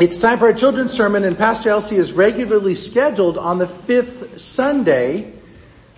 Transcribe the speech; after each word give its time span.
It's 0.00 0.16
time 0.16 0.38
for 0.38 0.46
our 0.46 0.54
children's 0.54 0.94
sermon 0.94 1.24
and 1.24 1.36
Pastor 1.36 1.68
Elsie 1.68 1.96
is 1.96 2.14
regularly 2.14 2.74
scheduled 2.74 3.36
on 3.36 3.58
the 3.58 3.66
fifth 3.66 4.40
Sunday 4.40 5.30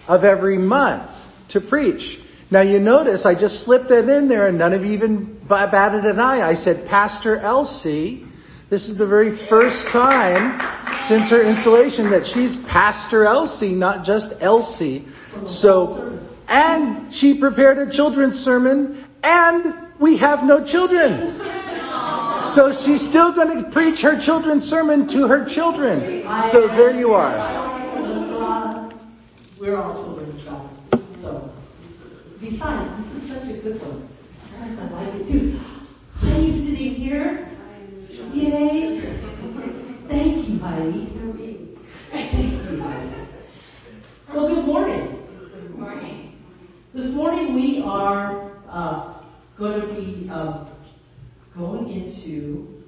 of 0.09 0.25
every 0.25 0.59
month 0.59 1.09
to 1.51 1.61
preach. 1.61 2.19
Now 2.51 2.63
you 2.63 2.81
notice 2.81 3.25
I 3.25 3.37
just 3.37 3.63
slipped 3.63 3.91
that 3.91 4.09
in 4.09 4.27
there 4.27 4.49
and 4.49 4.59
none 4.59 4.73
of 4.73 4.85
you 4.85 4.91
even 4.91 5.27
batted 5.47 6.05
an 6.05 6.19
eye. 6.19 6.41
I 6.41 6.55
said, 6.55 6.89
Pastor 6.89 7.37
Elsie, 7.37 8.27
this 8.71 8.89
is 8.89 8.97
the 8.97 9.07
very 9.07 9.37
first 9.37 9.87
time 9.87 10.61
since 11.03 11.31
her 11.31 11.41
installation 11.41 12.11
that 12.11 12.27
she's 12.27 12.57
Pastor 12.57 13.25
Elsie, 13.25 13.77
not 13.77 14.05
just 14.05 14.33
Elsie. 14.43 15.07
So, 15.47 16.19
and 16.49 17.15
she 17.15 17.35
prepared 17.39 17.79
a 17.79 17.89
children's 17.89 18.37
sermon 18.37 19.05
and 19.23 19.77
we 20.01 20.17
have 20.17 20.43
no 20.43 20.65
children. 20.65 21.41
So 22.43 22.73
she's 22.73 23.07
still 23.07 23.33
going 23.33 23.63
to 23.63 23.71
preach 23.71 24.03
her 24.03 24.19
children's 24.19 24.69
sermon 24.69 25.07
to 25.09 25.27
her 25.27 25.45
children. 25.45 26.01
So 26.51 26.67
there 26.69 26.95
you 26.95 27.15
are. 27.15 27.33
We're 29.59 29.77
all 29.77 29.95
children 29.95 30.29
of 30.31 30.45
God. 30.45 30.69
So, 31.23 31.53
besides, 32.41 32.97
this 32.97 33.23
is 33.23 33.29
such 33.31 33.49
a 33.49 33.53
good 33.55 33.81
one. 33.81 34.09
I 34.61 35.05
like 35.05 35.15
it 35.15 35.29
too. 35.29 35.61
Heidi 36.17 36.53
sitting 36.67 36.95
here. 36.97 37.49
Yay. 38.35 39.01
Thank 40.09 40.49
you, 40.49 40.59
Heidi. 40.59 41.07
Thank 42.11 42.33
you, 42.35 42.83
Heidi. 42.83 43.15
Well, 44.33 44.49
good 44.49 44.65
morning. 44.67 45.27
Good 45.39 45.79
morning. 45.79 46.43
This 46.93 47.15
morning 47.15 47.55
we 47.55 47.83
are 47.83 48.51
uh, 48.69 49.15
going 49.57 49.81
to 49.81 49.87
be 49.87 50.29
uh, 50.29 50.65
going 51.57 51.91
into 51.91 52.83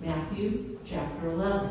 Matthew 0.00 0.78
chapter 0.84 1.30
11. 1.30 1.70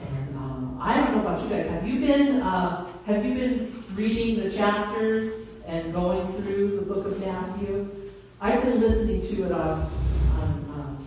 And 0.00 0.36
um, 0.36 0.78
I 0.80 1.00
don't 1.00 1.14
know 1.14 1.20
about 1.20 1.42
you 1.42 1.48
guys. 1.48 1.68
Have 1.68 1.86
you 1.86 2.00
been 2.00 2.40
uh, 2.40 2.92
Have 3.06 3.24
you 3.24 3.34
been 3.34 3.84
reading 3.94 4.44
the 4.44 4.50
chapters 4.50 5.48
and 5.66 5.92
going 5.92 6.32
through 6.34 6.76
the 6.76 6.82
book 6.82 7.06
of 7.06 7.18
Matthew? 7.18 8.12
I've 8.40 8.62
been 8.62 8.80
listening 8.80 9.22
to 9.28 9.44
it 9.44 9.52
on 9.52 9.90
on 10.38 11.06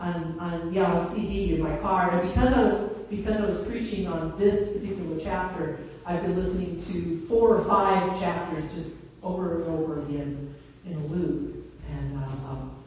on, 0.00 0.38
on 0.40 0.72
yeah 0.72 0.92
on 0.92 1.06
CD 1.06 1.54
in 1.54 1.62
my 1.62 1.76
car, 1.76 2.18
and 2.18 2.28
because 2.28 2.52
I 2.54 2.64
was 2.64 2.90
because 3.10 3.40
I 3.40 3.44
was 3.44 3.62
preaching 3.68 4.08
on 4.08 4.36
this 4.38 4.72
particular 4.72 5.20
chapter, 5.22 5.78
I've 6.06 6.22
been 6.22 6.42
listening 6.42 6.82
to 6.86 7.26
four 7.28 7.56
or 7.56 7.64
five 7.66 8.18
chapters 8.18 8.72
just 8.72 8.88
over 9.22 9.62
and 9.62 9.78
over 9.78 10.00
again 10.00 10.54
in 10.86 10.94
a 10.94 11.06
loop, 11.06 11.70
and 11.90 12.18
uh, 12.18 12.26
um, 12.48 12.81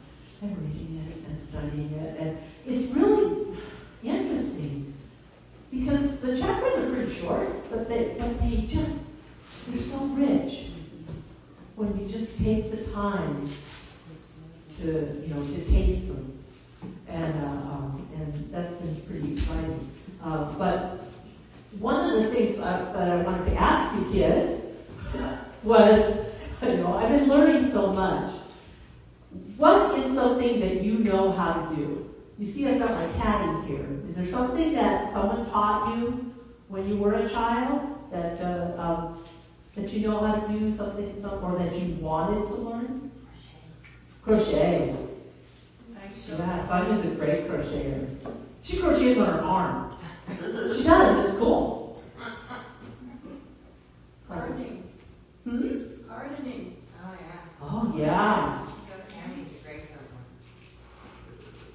and 0.46 0.58
reading 0.58 1.06
it 1.06 1.28
and 1.28 1.40
studying 1.40 1.92
it, 1.92 2.20
and 2.20 2.38
it's 2.64 2.92
really 2.94 3.46
interesting 4.02 4.94
because 5.70 6.18
the 6.20 6.38
chapters 6.38 6.78
are 6.78 6.90
pretty 6.90 7.14
short, 7.14 7.70
but 7.70 7.88
they 7.88 8.16
but 8.18 8.38
they 8.40 8.66
just 8.68 9.04
they're 9.68 9.82
so 9.82 10.04
rich 10.06 10.70
when 11.76 11.98
you 11.98 12.08
just 12.08 12.36
take 12.38 12.70
the 12.70 12.90
time 12.92 13.48
to 14.78 15.22
you 15.26 15.34
know 15.34 15.44
to 15.46 15.64
taste 15.64 16.08
them, 16.08 16.44
and 17.08 17.44
uh, 17.44 17.48
um, 17.48 18.08
and 18.14 18.52
that's 18.52 18.74
been 18.76 19.00
pretty 19.02 19.32
exciting. 19.32 19.90
Uh, 20.22 20.44
but 20.54 21.00
one 21.78 22.10
of 22.10 22.22
the 22.22 22.30
things 22.30 22.58
uh, 22.58 22.90
that 22.94 23.10
I 23.10 23.22
wanted 23.22 23.46
to 23.50 23.54
ask 23.56 23.94
you 23.96 24.10
kids 24.10 24.64
was, 25.62 26.18
you 26.62 26.76
know, 26.78 26.94
I've 26.94 27.10
been 27.10 27.28
learning 27.28 27.70
so 27.70 27.92
much. 27.92 28.32
What 29.56 29.98
is 29.98 30.14
something 30.14 30.60
that 30.60 30.82
you 30.82 30.98
know 30.98 31.32
how 31.32 31.68
to 31.68 31.76
do? 31.76 32.14
You 32.38 32.52
see, 32.52 32.68
I've 32.68 32.78
got 32.78 32.94
my 32.94 33.06
tatting 33.18 33.62
here. 33.66 34.02
Is 34.08 34.16
there 34.16 34.28
something 34.28 34.74
that 34.74 35.12
someone 35.12 35.50
taught 35.50 35.96
you 35.96 36.34
when 36.68 36.86
you 36.86 36.96
were 36.96 37.14
a 37.14 37.28
child 37.28 38.10
that 38.10 38.40
uh, 38.40 38.80
um, 38.80 39.24
that 39.74 39.92
you 39.92 40.06
know 40.06 40.24
how 40.24 40.34
to 40.34 40.52
do 40.52 40.76
something, 40.76 41.20
some, 41.20 41.42
or 41.42 41.58
that 41.58 41.76
you 41.76 41.94
wanted 41.94 42.46
to 42.48 42.54
learn? 42.56 43.10
Crochet. 44.22 44.94
Crochet. 45.94 46.38
Yeah, 46.38 46.68
Sonia's 46.68 47.04
a 47.04 47.14
great 47.14 47.48
crocheter. 47.48 48.08
She 48.62 48.78
crochets 48.78 49.18
on 49.18 49.26
her 49.26 49.42
arm. 49.42 49.96
She 50.28 50.82
does, 50.82 51.30
it's 51.30 51.38
cool. 51.38 52.02
Gardening. 54.28 54.82
Hmm? 55.44 55.78
Gardening. 56.08 56.76
Oh, 57.00 57.14
yeah. 57.14 57.62
Oh 57.62 57.94
yeah. 57.96 58.58
Cammy's 59.08 59.60
a 59.60 59.64
great 59.64 59.82
someone. 59.88 60.26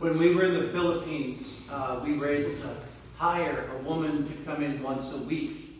When 0.01 0.17
we 0.17 0.33
were 0.33 0.45
in 0.45 0.55
the 0.55 0.67
Philippines, 0.69 1.61
uh, 1.69 2.01
we 2.03 2.17
were 2.17 2.27
able 2.27 2.59
to 2.63 2.75
hire 3.17 3.69
a 3.71 3.83
woman 3.83 4.27
to 4.27 4.33
come 4.45 4.63
in 4.63 4.81
once 4.81 5.13
a 5.13 5.17
week 5.17 5.79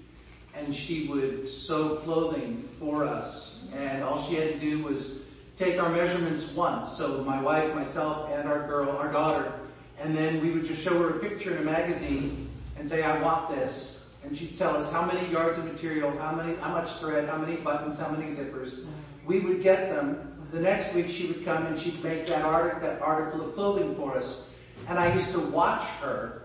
and 0.54 0.76
she 0.76 1.08
would 1.08 1.50
sew 1.50 1.96
clothing 1.96 2.70
for 2.78 3.04
us. 3.04 3.64
And 3.76 4.04
all 4.04 4.22
she 4.22 4.36
had 4.36 4.54
to 4.54 4.60
do 4.60 4.84
was 4.84 5.22
take 5.58 5.80
our 5.80 5.90
measurements 5.90 6.52
once. 6.52 6.96
So 6.96 7.24
my 7.24 7.42
wife, 7.42 7.74
myself, 7.74 8.30
and 8.30 8.48
our 8.48 8.68
girl, 8.68 8.92
our 8.92 9.12
daughter, 9.12 9.54
and 10.00 10.16
then 10.16 10.40
we 10.40 10.52
would 10.52 10.66
just 10.66 10.84
show 10.84 11.00
her 11.00 11.10
a 11.10 11.20
picture 11.20 11.56
in 11.56 11.58
a 11.58 11.66
magazine 11.66 12.48
and 12.78 12.88
say, 12.88 13.02
I 13.02 13.20
want 13.24 13.50
this. 13.50 14.04
And 14.24 14.38
she'd 14.38 14.56
tell 14.56 14.78
us 14.78 14.92
how 14.92 15.04
many 15.04 15.28
yards 15.32 15.58
of 15.58 15.66
material, 15.66 16.16
how 16.20 16.36
many, 16.36 16.54
how 16.58 16.70
much 16.70 16.92
thread, 16.98 17.28
how 17.28 17.38
many 17.38 17.56
buttons, 17.56 17.98
how 17.98 18.12
many 18.12 18.32
zippers. 18.32 18.86
We 19.26 19.40
would 19.40 19.64
get 19.64 19.90
them. 19.90 20.31
The 20.52 20.60
next 20.60 20.94
week 20.94 21.10
she 21.10 21.28
would 21.28 21.46
come 21.46 21.66
and 21.66 21.80
she'd 21.80 22.04
make 22.04 22.28
that 22.28 22.44
article, 22.44 22.82
that 22.82 23.02
article 23.02 23.48
of 23.48 23.56
clothing 23.56 23.96
for 23.96 24.18
us. 24.18 24.44
And 24.90 25.00
I 25.00 25.14
used 25.14 25.32
to 25.32 25.40
watch 25.40 25.88
her. 26.02 26.44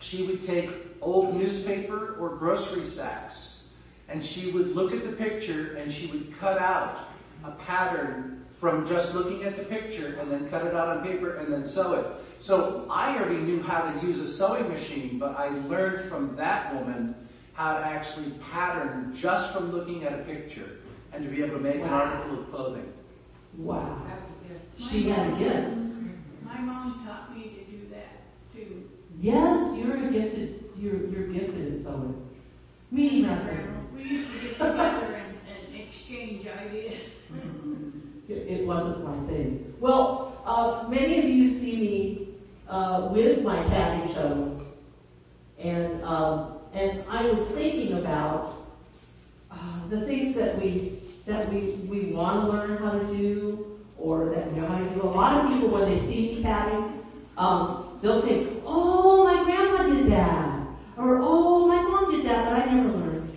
She 0.00 0.22
would 0.26 0.40
take 0.40 0.70
old 1.02 1.36
newspaper 1.36 2.16
or 2.18 2.30
grocery 2.30 2.84
sacks 2.84 3.64
and 4.08 4.24
she 4.24 4.50
would 4.52 4.74
look 4.74 4.92
at 4.92 5.04
the 5.04 5.12
picture 5.12 5.74
and 5.74 5.92
she 5.92 6.06
would 6.06 6.38
cut 6.38 6.58
out 6.58 7.10
a 7.44 7.50
pattern 7.50 8.44
from 8.58 8.86
just 8.86 9.14
looking 9.14 9.44
at 9.44 9.56
the 9.56 9.64
picture 9.64 10.16
and 10.18 10.30
then 10.30 10.48
cut 10.48 10.66
it 10.66 10.74
out 10.74 10.88
on 10.88 11.04
paper 11.04 11.36
and 11.36 11.52
then 11.52 11.66
sew 11.66 11.94
it. 11.94 12.06
So 12.38 12.86
I 12.88 13.18
already 13.18 13.38
knew 13.38 13.62
how 13.62 13.90
to 13.90 14.06
use 14.06 14.18
a 14.18 14.28
sewing 14.28 14.68
machine, 14.68 15.18
but 15.18 15.36
I 15.36 15.48
learned 15.48 16.08
from 16.08 16.36
that 16.36 16.74
woman 16.74 17.14
how 17.52 17.78
to 17.78 17.84
actually 17.84 18.30
pattern 18.50 19.14
just 19.14 19.52
from 19.52 19.72
looking 19.72 20.04
at 20.04 20.12
a 20.12 20.22
picture 20.22 20.78
and 21.12 21.24
to 21.24 21.30
be 21.30 21.42
able 21.42 21.56
to 21.56 21.62
make 21.62 21.76
an 21.76 21.88
article 21.88 22.40
of 22.40 22.50
clothing. 22.50 22.92
Wow. 23.58 24.02
That's 24.08 24.30
a 24.30 24.48
gift. 24.48 24.90
She 24.90 25.08
had 25.08 25.32
a 25.32 25.36
gift. 25.36 25.76
My 26.42 26.60
mom 26.60 27.06
taught 27.06 27.36
me 27.36 27.44
to 27.44 27.70
do 27.70 27.88
that 27.90 28.22
too. 28.52 28.90
Yes, 29.20 29.76
you're 29.78 29.96
a 29.96 30.10
gifted. 30.10 30.64
You're 30.76 31.06
you're 31.06 31.28
gifted 31.28 31.74
in 31.74 31.82
sewing. 31.82 32.28
Me 32.90 33.22
neither. 33.22 33.74
We 33.94 34.02
used 34.02 34.32
to 34.32 34.38
get 34.40 34.52
together 34.52 35.14
and, 35.14 35.38
and 35.48 35.74
exchange 35.74 36.46
ideas. 36.46 37.00
It, 38.28 38.48
it 38.48 38.66
wasn't 38.66 39.04
my 39.04 39.16
thing. 39.28 39.72
Well, 39.78 40.42
uh, 40.44 40.88
many 40.88 41.18
of 41.20 41.24
you 41.26 41.48
see 41.52 41.76
me 41.76 42.28
uh, 42.68 43.08
with 43.12 43.42
my 43.42 43.62
tatting 43.68 44.12
shows, 44.12 44.60
and 45.60 46.02
um, 46.02 46.58
and 46.72 47.04
I 47.08 47.30
was 47.30 47.46
thinking 47.50 47.98
about 47.98 48.66
uh, 49.48 49.88
the 49.88 50.04
things 50.06 50.34
that 50.34 50.60
we 50.60 50.98
that 51.26 51.48
we 51.50 51.74
we 51.88 52.12
want 52.12 52.40
to 52.40 52.46
learn 52.46 52.78
how 52.78 52.98
to 52.98 53.04
do, 53.06 53.64
or 53.98 54.30
that 54.30 54.50
we 54.50 54.58
know 54.58 54.66
how 54.66 54.78
to 54.78 54.88
do. 54.88 55.02
A 55.02 55.04
lot 55.04 55.38
of 55.38 55.48
people, 55.48 55.68
when 55.68 55.84
they 55.90 55.98
see 55.98 56.28
me 56.28 56.42
tatting, 56.42 57.00
um, 57.36 57.76
they'll 58.00 58.20
say, 58.20 58.46
"Oh, 58.64 59.24
my 59.24 59.42
grandma 59.44 59.86
did 59.86 60.06
that," 60.06 60.60
or 60.96 61.20
"Oh, 61.22 61.66
my 61.66 61.82
mom 61.82 62.10
did 62.10 62.24
that," 62.26 62.44
but 62.44 62.54
I 62.54 62.64
never 62.64 62.90
learned. 62.90 63.28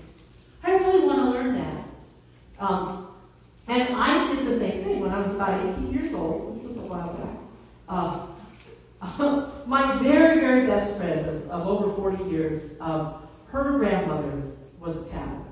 I 0.63 0.72
really 0.75 1.03
want 1.05 1.19
to 1.19 1.29
learn 1.29 1.53
that. 1.55 1.83
Um, 2.59 2.91
and 3.67 3.95
I 3.95 4.25
did 4.27 4.45
the 4.45 4.57
same 4.57 4.81
thing 4.81 5.01
when 5.01 5.13
I 5.13 5.21
was 5.21 5.33
about 5.33 5.56
18 5.56 5.91
years 5.91 6.13
old, 6.13 6.47
which 6.53 6.63
was 6.63 6.77
a 6.77 6.81
while 6.81 7.09
back. 7.11 7.35
Uh, 7.88 9.38
my 9.66 9.91
very, 9.94 10.39
very 10.39 10.63
best 10.65 10.95
friend 10.97 11.25
of, 11.25 11.47
of 11.47 11.68
over 11.68 11.89
40 11.89 12.18
years, 12.24 12.74
um, 12.81 13.09
her 13.47 13.71
grandmother 13.74 14.44
was 14.80 14.97
a 15.00 15.03
tatter. 15.03 15.49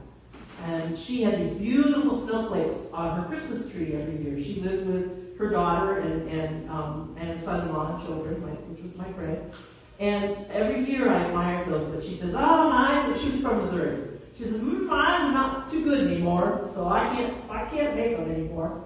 And 0.63 0.97
she 0.97 1.21
had 1.23 1.39
these 1.39 1.53
beautiful 1.53 2.19
snowflakes 2.19 2.91
on 2.93 3.21
her 3.21 3.27
Christmas 3.27 3.71
tree 3.71 3.93
every 3.93 4.21
year. 4.23 4.41
She 4.41 4.61
lived 4.61 4.87
with 4.87 5.37
her 5.37 5.49
daughter 5.49 5.99
and, 5.99 6.27
and, 6.29 6.69
um, 6.69 7.15
and 7.19 7.41
son-in-law 7.41 7.95
and 7.95 8.05
children, 8.05 8.41
my, 8.41 8.49
which 8.49 8.83
was 8.83 8.95
my 8.97 9.11
friend. 9.13 9.51
And 9.99 10.45
every 10.51 10.89
year 10.89 11.09
I 11.09 11.27
admired 11.27 11.69
those, 11.69 11.85
but 11.93 12.03
she 12.03 12.15
says, 12.17 12.33
oh, 12.35 12.69
my 12.69 12.99
eyes, 12.99 13.21
she 13.21 13.29
was 13.29 13.41
from 13.41 13.61
Missouri. 13.63 14.07
She 14.37 14.43
says, 14.43 14.55
mm, 14.55 14.85
my 14.85 15.15
eyes 15.15 15.21
are 15.23 15.31
not 15.31 15.71
too 15.71 15.83
good 15.83 16.05
anymore, 16.07 16.69
so 16.73 16.87
I 16.87 17.07
can't, 17.15 17.35
I 17.49 17.65
can't 17.65 17.95
make 17.95 18.17
them 18.17 18.31
anymore. 18.31 18.85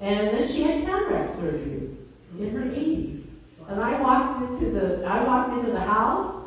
And 0.00 0.28
then 0.28 0.48
she 0.48 0.62
had 0.62 0.84
cataract 0.84 1.36
surgery 1.36 1.96
in 2.38 2.50
her 2.50 2.62
80s. 2.62 3.24
And 3.68 3.80
I 3.80 4.00
walked 4.00 4.42
into 4.42 4.70
the, 4.70 5.04
I 5.04 5.22
walked 5.24 5.52
into 5.58 5.72
the 5.72 5.80
house, 5.80 6.44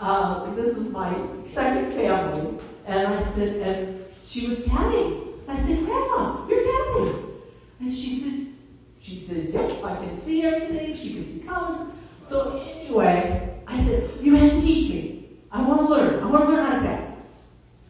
uh, 0.00 0.50
this 0.54 0.76
is 0.76 0.88
my 0.88 1.14
second 1.52 1.92
family, 1.92 2.58
and 2.86 3.14
I 3.14 3.24
said, 3.24 3.56
and 3.56 4.01
she 4.32 4.48
was 4.48 4.64
tatting. 4.64 5.34
I 5.46 5.60
said, 5.60 5.84
Grandma, 5.84 6.46
you're 6.48 6.62
tatting." 6.62 7.32
And 7.80 7.94
she 7.94 8.18
says, 8.18 8.46
she 8.98 9.20
says, 9.20 9.52
yep, 9.52 9.84
I 9.84 9.96
can 9.96 10.18
see 10.18 10.42
everything. 10.42 10.96
She 10.96 11.12
can 11.12 11.30
see 11.30 11.40
colors. 11.40 11.86
So 12.22 12.58
anyway, 12.58 13.60
I 13.66 13.84
said, 13.84 14.08
you 14.22 14.34
have 14.36 14.52
to 14.52 14.62
teach 14.62 14.90
me. 14.90 15.28
I 15.50 15.62
want 15.62 15.80
to 15.80 15.86
learn. 15.86 16.22
I 16.22 16.26
want 16.28 16.44
to 16.44 16.50
learn 16.50 16.64
how 16.64 16.76
to 16.76 16.82
tat.'" 16.82 17.16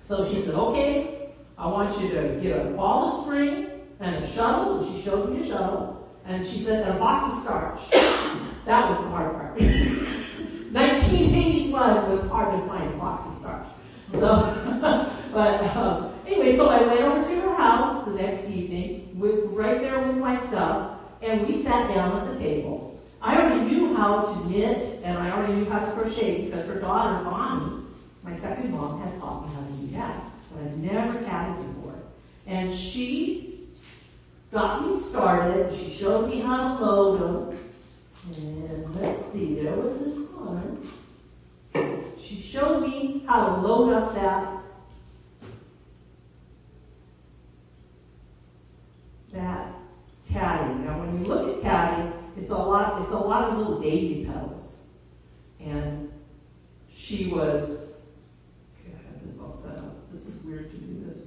So 0.01 0.25
she 0.25 0.43
said, 0.43 0.55
okay, 0.55 1.29
I 1.57 1.69
want 1.69 2.01
you 2.01 2.09
to 2.11 2.41
get 2.41 2.67
a 2.67 2.71
ball 2.71 3.07
of 3.07 3.23
string 3.25 3.83
and 4.01 4.17
a 4.17 4.27
shuttle. 4.27 4.81
And 4.81 4.97
she 4.97 5.01
showed 5.01 5.31
me 5.31 5.43
a 5.43 5.47
shuttle. 5.47 6.09
And 6.25 6.45
she 6.45 6.65
said, 6.65 6.83
and 6.83 6.97
a 6.97 6.99
box 6.99 7.37
of 7.37 7.43
starch. 7.45 7.91
that 8.65 8.91
was 8.91 8.99
the 8.99 9.11
hard 9.11 9.33
part. 9.37 9.61
1981 10.73 12.11
was 12.11 12.29
hard 12.31 12.59
to 12.59 12.67
find 12.67 12.95
a 12.95 12.97
box 12.97 13.27
of 13.27 13.35
starch. 13.35 13.67
So, 14.15 15.09
but, 15.33 15.77
um, 15.77 16.12
anyway, 16.27 16.57
so 16.57 16.69
I 16.69 16.83
went 16.83 17.01
over 17.01 17.23
to 17.23 17.41
her 17.43 17.55
house 17.55 18.05
the 18.05 18.13
next 18.13 18.49
evening, 18.49 19.19
with 19.19 19.45
right 19.47 19.81
there 19.81 20.01
with 20.07 20.17
my 20.17 20.39
stuff, 20.47 20.99
and 21.21 21.47
we 21.47 21.63
sat 21.63 21.95
down 21.95 22.17
at 22.17 22.33
the 22.33 22.39
table. 22.39 23.01
I 23.21 23.41
already 23.41 23.71
knew 23.71 23.95
how 23.95 24.23
to 24.23 24.51
knit, 24.51 25.01
and 25.05 25.17
I 25.17 25.31
already 25.31 25.55
knew 25.55 25.71
how 25.71 25.85
to 25.85 25.93
crochet 25.93 26.47
because 26.47 26.67
her 26.67 26.81
daughter 26.81 27.23
Bonnie, 27.25 27.85
my 28.25 28.37
second 28.37 28.73
mom, 28.73 29.01
had 29.01 29.19
taught 29.21 29.47
me 29.47 29.55
how 29.55 29.61
to 29.61 29.73
do 29.73 29.87
that, 29.95 30.25
but 30.51 30.63
I'd 30.65 30.79
never 30.79 31.19
had 31.25 31.51
it 31.51 31.75
before. 31.75 31.95
And 32.47 32.75
she 32.75 33.69
got 34.51 34.87
me 34.87 34.99
started. 34.99 35.75
She 35.75 35.95
showed 35.95 36.29
me 36.29 36.41
how 36.41 36.79
to 36.79 36.85
load 36.85 37.21
them. 37.21 37.59
And 38.37 39.01
let's 39.01 39.33
see, 39.33 39.55
there 39.55 39.75
was 39.75 39.99
this 39.99 40.29
one. 40.31 40.89
She 42.21 42.41
showed 42.41 42.83
me 42.83 43.25
how 43.27 43.47
to 43.47 43.63
load 43.63 43.93
up 43.93 44.15
that 44.15 44.62
that 49.33 49.75
tatting. 50.31 50.85
Now 50.85 51.01
when 51.01 51.19
you 51.19 51.25
look 51.25 51.57
at 51.57 51.63
tatting, 51.63 52.13
it's 52.37 52.51
a 52.51 52.57
lot 52.57 53.03
it's 53.03 53.13
a 53.13 53.17
lot 53.17 53.51
of 53.51 53.59
little 53.59 53.81
daisy 53.81 54.25
petals. 54.25 54.77
And 55.61 56.13
she 56.91 57.31
was 57.31 57.95
okay, 58.81 58.95
I 58.95 59.13
have 59.13 59.27
this 59.27 59.41
all 59.41 59.57
set 59.63 59.79
up. 59.79 60.13
This 60.13 60.27
is 60.27 60.43
weird 60.43 60.71
to 60.71 60.77
do 60.77 61.05
this. 61.07 61.27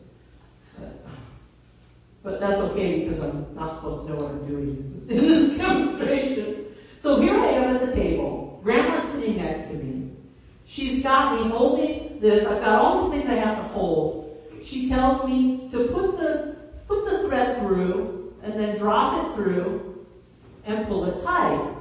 But 0.77 1.05
but 2.23 2.39
that's 2.39 2.59
okay 2.61 3.07
because 3.07 3.23
I'm 3.23 3.53
not 3.55 3.75
supposed 3.75 4.07
to 4.07 4.13
know 4.13 4.19
what 4.19 4.31
I'm 4.31 4.47
doing 4.47 5.05
in 5.09 5.27
this 5.27 5.57
demonstration. 5.57 6.65
So 7.01 7.21
here 7.21 7.37
I 7.37 7.47
am 7.47 7.75
at 7.75 7.85
the 7.85 7.95
table. 7.95 8.59
Grandma's 8.63 9.11
sitting 9.11 9.37
next 9.37 9.67
to 9.67 9.73
me. 9.75 10.11
She's 10.65 11.03
got 11.03 11.39
me 11.39 11.49
holding 11.49 12.19
this. 12.19 12.47
I've 12.47 12.61
got 12.61 12.81
all 12.81 13.03
these 13.03 13.11
things 13.11 13.29
I 13.29 13.35
have 13.35 13.57
to 13.57 13.63
hold. 13.63 14.35
She 14.63 14.89
tells 14.89 15.27
me 15.27 15.69
to 15.71 15.87
put 15.89 16.17
the 16.17 16.54
put 16.87 17.05
the 17.05 17.27
thread 17.27 17.59
through 17.59 18.33
and 18.43 18.53
then 18.53 18.77
drop 18.77 19.25
it 19.25 19.35
through 19.35 20.05
and 20.65 20.87
pull 20.87 21.05
it 21.05 21.23
tight. 21.23 21.75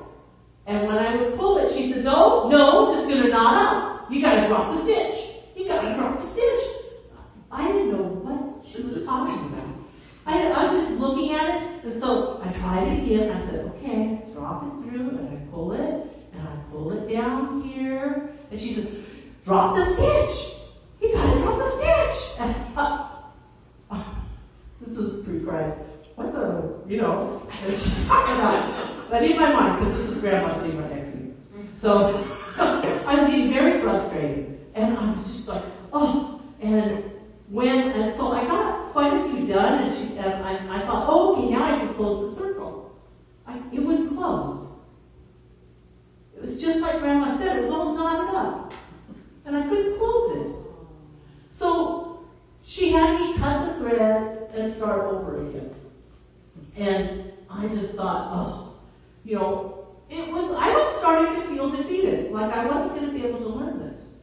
And 0.66 0.86
when 0.86 0.98
I 0.98 1.16
would 1.16 1.36
pull 1.36 1.58
it, 1.58 1.74
she 1.74 1.92
said, 1.92 2.04
no, 2.04 2.48
no, 2.48 2.96
it's 2.96 3.06
gonna 3.06 3.28
knot 3.28 3.54
up. 3.54 4.10
You 4.10 4.22
gotta 4.22 4.46
drop 4.48 4.72
the 4.72 4.82
stitch. 4.82 5.30
You 5.56 5.66
gotta 5.66 5.94
drop 5.94 6.20
the 6.20 6.26
stitch. 6.26 6.62
I 7.50 7.66
didn't 7.68 7.92
know 7.92 8.02
what 8.02 8.66
she 8.66 8.82
was 8.82 9.04
talking 9.04 9.38
about. 9.46 9.64
I, 10.26 10.50
I 10.50 10.66
was 10.66 10.86
just 10.86 10.98
looking 10.98 11.32
at 11.32 11.48
it, 11.48 11.84
and 11.84 12.00
so 12.00 12.40
I 12.42 12.50
tried 12.52 12.88
it 12.88 13.04
again. 13.04 13.30
I 13.30 13.40
said, 13.44 13.66
okay, 13.76 14.22
drop 14.32 14.64
it 14.64 14.88
through, 14.88 15.10
and 15.10 15.28
I 15.28 15.40
pull 15.50 15.72
it, 15.72 16.08
and 16.32 16.48
I 16.48 16.56
pull 16.70 16.92
it 16.92 17.12
down 17.12 17.62
here. 17.62 18.30
And 18.50 18.60
she 18.60 18.74
said, 18.74 19.04
drop 19.44 19.76
the 19.76 19.84
stitch. 19.94 20.54
You 21.00 21.12
gotta 21.12 21.38
drop 21.40 21.58
the 21.58 21.70
stitch. 21.70 22.30
And 22.38 23.13
this 24.86 24.98
is 24.98 25.24
pre-Christ. 25.24 25.78
What 26.16 26.32
the, 26.32 26.80
you 26.86 27.00
know, 27.00 27.42
what 27.64 27.78
she 27.78 27.90
talking 28.06 28.34
about? 28.34 29.10
But 29.10 29.22
in 29.22 29.36
my 29.36 29.52
mind, 29.52 29.80
because 29.80 29.96
this 29.96 30.08
is 30.10 30.18
grandma 30.18 30.60
seeing 30.60 30.80
my 30.80 30.88
next 30.88 31.16
week. 31.16 31.34
So 31.74 32.24
I 32.56 33.16
was 33.18 33.28
getting 33.28 33.52
very 33.52 33.80
frustrated, 33.80 34.66
and 34.74 34.96
I 34.96 35.10
was 35.10 35.24
just 35.24 35.48
like, 35.48 35.64
oh, 35.92 36.40
and 36.60 37.04
when, 37.48 37.90
and 37.92 38.12
so 38.12 38.32
I 38.32 38.44
got 38.44 38.92
quite 38.92 39.12
a 39.12 39.30
few 39.30 39.46
done, 39.46 39.84
and 39.84 39.96
she 39.96 40.14
said, 40.14 40.40
I, 40.42 40.52
I 40.68 40.86
thought, 40.86 41.06
oh, 41.08 41.36
okay, 41.36 41.50
now 41.50 41.64
I 41.64 41.78
can 41.78 41.94
close 41.94 42.34
the 42.34 42.40
circle. 42.40 42.96
I, 43.46 43.60
it 43.72 43.80
wouldn't 43.80 44.16
close. 44.16 44.68
It 46.36 46.42
was 46.42 46.60
just 46.60 46.80
like 46.80 47.00
Grandma 47.00 47.36
said, 47.36 47.56
it 47.56 47.62
was 47.62 47.70
all 47.70 47.94
knotted 47.94 48.34
up. 48.34 48.72
And 49.46 49.56
I 49.56 49.62
couldn't 49.68 49.98
close 49.98 50.36
it. 50.36 50.56
So 51.50 52.13
she 52.64 52.92
had 52.92 53.20
me 53.20 53.34
cut 53.34 53.66
the 53.66 53.80
thread 53.80 54.50
and 54.54 54.72
start 54.72 55.04
over 55.06 55.46
again. 55.46 55.74
And 56.76 57.32
I 57.50 57.68
just 57.68 57.94
thought, 57.94 58.30
oh, 58.32 58.74
you 59.24 59.36
know, 59.36 59.86
it 60.10 60.28
was, 60.32 60.52
I 60.52 60.72
was 60.72 60.96
starting 60.96 61.40
to 61.40 61.48
feel 61.48 61.70
defeated, 61.70 62.32
like 62.32 62.52
I 62.54 62.66
wasn't 62.66 62.94
going 62.94 63.06
to 63.06 63.12
be 63.12 63.26
able 63.26 63.40
to 63.40 63.48
learn 63.48 63.78
this. 63.78 64.16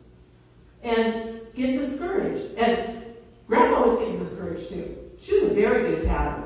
And 0.83 1.39
get 1.55 1.79
discouraged. 1.79 2.55
And 2.57 3.03
Grandma 3.47 3.87
was 3.87 3.99
getting 3.99 4.19
discouraged 4.19 4.69
too. 4.69 4.97
She 5.21 5.39
was 5.39 5.51
a 5.51 5.53
very 5.53 5.95
good 5.95 6.03
tatter. 6.03 6.43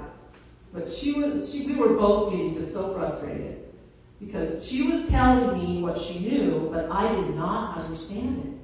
But 0.74 0.92
she 0.94 1.14
was, 1.14 1.52
she, 1.52 1.66
we 1.68 1.76
were 1.76 1.94
both 1.94 2.32
getting 2.32 2.56
just 2.56 2.74
so 2.74 2.94
frustrated. 2.94 3.64
Because 4.20 4.66
she 4.66 4.88
was 4.88 5.08
telling 5.08 5.58
me 5.58 5.82
what 5.82 6.00
she 6.00 6.20
knew, 6.20 6.70
but 6.72 6.92
I 6.92 7.14
did 7.14 7.36
not 7.36 7.78
understand 7.78 8.60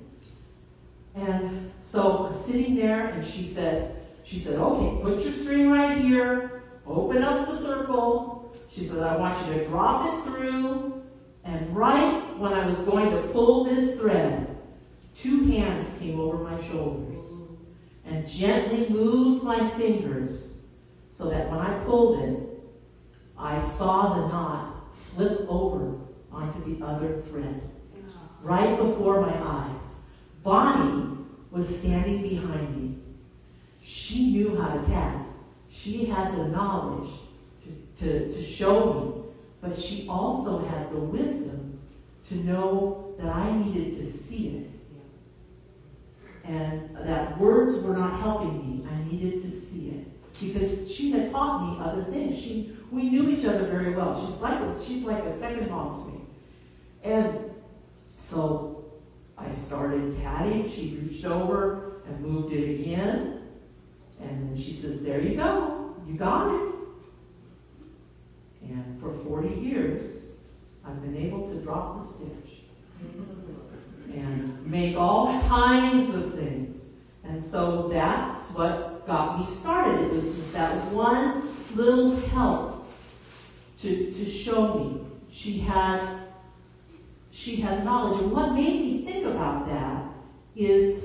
it. 1.16 1.22
And 1.22 1.70
so 1.91 2.27
I'm 2.27 2.41
sitting 2.41 2.77
there 2.77 3.07
and 3.07 3.25
she 3.25 3.53
said, 3.53 4.07
she 4.23 4.39
said, 4.39 4.57
okay, 4.57 5.01
put 5.03 5.21
your 5.21 5.33
string 5.33 5.69
right 5.69 5.97
here, 5.97 6.63
open 6.88 7.21
up 7.21 7.49
the 7.49 7.57
circle. 7.57 8.55
She 8.71 8.88
said, 8.88 8.99
I 8.99 9.17
want 9.17 9.45
you 9.45 9.55
to 9.55 9.65
drop 9.65 10.07
it 10.07 10.23
through. 10.23 11.03
And 11.43 11.75
right 11.75 12.38
when 12.39 12.53
I 12.53 12.65
was 12.65 12.79
going 12.79 13.11
to 13.11 13.23
pull 13.33 13.65
this 13.65 13.99
thread, 13.99 14.57
two 15.17 15.43
hands 15.47 15.91
came 15.99 16.17
over 16.17 16.38
my 16.38 16.63
shoulders 16.63 17.25
and 18.05 18.25
gently 18.25 18.87
moved 18.87 19.44
my 19.44 19.69
fingers 19.77 20.53
so 21.11 21.29
that 21.29 21.49
when 21.49 21.59
I 21.59 21.83
pulled 21.83 22.23
it, 22.23 22.39
I 23.37 23.61
saw 23.67 24.13
the 24.13 24.27
knot 24.29 24.87
flip 25.13 25.45
over 25.49 25.97
onto 26.31 26.73
the 26.73 26.85
other 26.85 27.21
thread. 27.29 27.69
Right 28.41 28.77
before 28.77 29.19
my 29.19 29.37
eyes. 29.37 29.83
Bonnie 30.41 31.20
was 31.51 31.80
standing 31.80 32.24
behind 32.24 32.75
me. 32.75 32.98
She 33.83 34.31
knew 34.31 34.56
how 34.56 34.74
to 34.74 34.86
tat. 34.88 35.25
She 35.69 36.06
had 36.06 36.36
the 36.38 36.45
knowledge 36.45 37.09
to, 37.63 38.06
to, 38.06 38.33
to 38.33 38.44
show 38.44 38.94
me, 38.94 39.24
but 39.62 39.80
she 39.80 40.07
also 40.07 40.59
had 40.65 40.92
the 40.92 41.00
wisdom 41.00 41.80
to 42.30 42.36
know 42.36 43.13
that 43.18 43.27
I 43.27 43.51
needed 43.51 43.95
to 43.95 44.11
see 44.11 44.47
it 44.47 44.71
and 46.44 46.95
that 46.95 47.37
words 47.37 47.80
were 47.80 47.95
not 47.95 48.19
helping 48.19 48.57
me. 48.57 48.87
I 48.90 49.04
needed 49.09 49.42
to 49.44 49.52
see 49.52 49.90
it 49.90 50.40
because 50.40 50.92
she 50.92 51.11
had 51.11 51.31
taught 51.31 51.61
me 51.61 51.83
other 51.83 52.04
things. 52.06 52.37
She, 52.37 52.75
we 52.92 53.09
knew 53.09 53.30
each 53.30 53.45
other 53.45 53.66
very 53.66 53.94
well. 53.94 54.19
She's 54.25 54.42
like 54.42 54.59
she's 54.83 55.04
like 55.04 55.23
a 55.23 55.37
second 55.40 55.69
mom 55.69 56.04
to 56.04 56.11
me. 56.11 56.21
And 57.04 57.52
so 58.18 58.81
I 59.38 59.54
started 59.54 60.21
tatting. 60.21 60.69
She 60.69 61.00
reached 61.02 61.26
over 61.26 61.94
and 62.07 62.21
moved 62.21 62.54
it 62.54 62.80
again. 62.80 63.42
And 64.19 64.59
she 64.59 64.76
says, 64.76 65.02
there 65.02 65.21
you 65.21 65.35
go. 65.35 65.95
You 66.07 66.14
got 66.16 66.54
it. 66.54 66.73
And 68.64 69.02
for 69.02 69.14
40 69.26 69.50
years, 69.50 70.26
I've 70.85 71.02
been 71.02 71.18
able 71.18 71.50
to 71.50 71.56
drop 71.61 72.02
the 72.02 72.07
stitch 72.07 72.61
and 74.14 74.66
make 74.66 74.95
all 74.95 75.42
kinds 75.47 76.14
of 76.14 76.35
things. 76.35 76.90
And 77.23 77.44
so 77.44 77.88
that's 77.88 78.50
what 78.52 79.06
got 79.07 79.40
me 79.40 79.56
started. 79.56 80.02
It 80.02 80.14
was 80.14 80.26
just 80.26 80.54
that 80.54 80.73
one 80.92 81.56
little 81.76 82.16
help 82.16 82.92
to, 83.81 84.11
to 84.11 84.26
show 84.26 84.73
me. 84.73 85.02
She 85.31 85.59
had, 85.59 86.20
she 87.31 87.56
has 87.57 87.83
knowledge. 87.83 88.21
And 88.21 88.31
what 88.31 88.54
made 88.54 88.81
me 88.81 89.06
think 89.06 89.26
about 89.26 89.68
that 89.68 90.06
is 90.56 91.04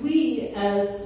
we 0.00 0.52
as, 0.56 1.02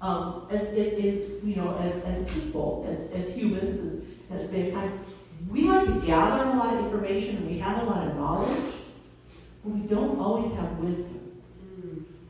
um, 0.00 0.46
as, 0.50 0.72
you 0.74 1.56
know, 1.56 1.76
as, 1.78 2.02
as 2.04 2.28
people, 2.30 2.86
as, 2.88 3.10
as 3.12 3.34
humans, 3.34 4.02
as, 4.30 4.40
as 4.40 4.50
mankind, 4.50 4.98
we 5.48 5.68
like 5.68 5.86
to 5.86 6.06
gather 6.06 6.44
a 6.44 6.56
lot 6.56 6.74
of 6.74 6.84
information 6.84 7.36
and 7.36 7.48
we 7.48 7.58
have 7.58 7.82
a 7.82 7.84
lot 7.84 8.06
of 8.06 8.16
knowledge 8.16 8.74
but 9.66 9.74
we 9.74 9.80
don't 9.88 10.20
always 10.20 10.54
have 10.54 10.78
wisdom. 10.78 11.42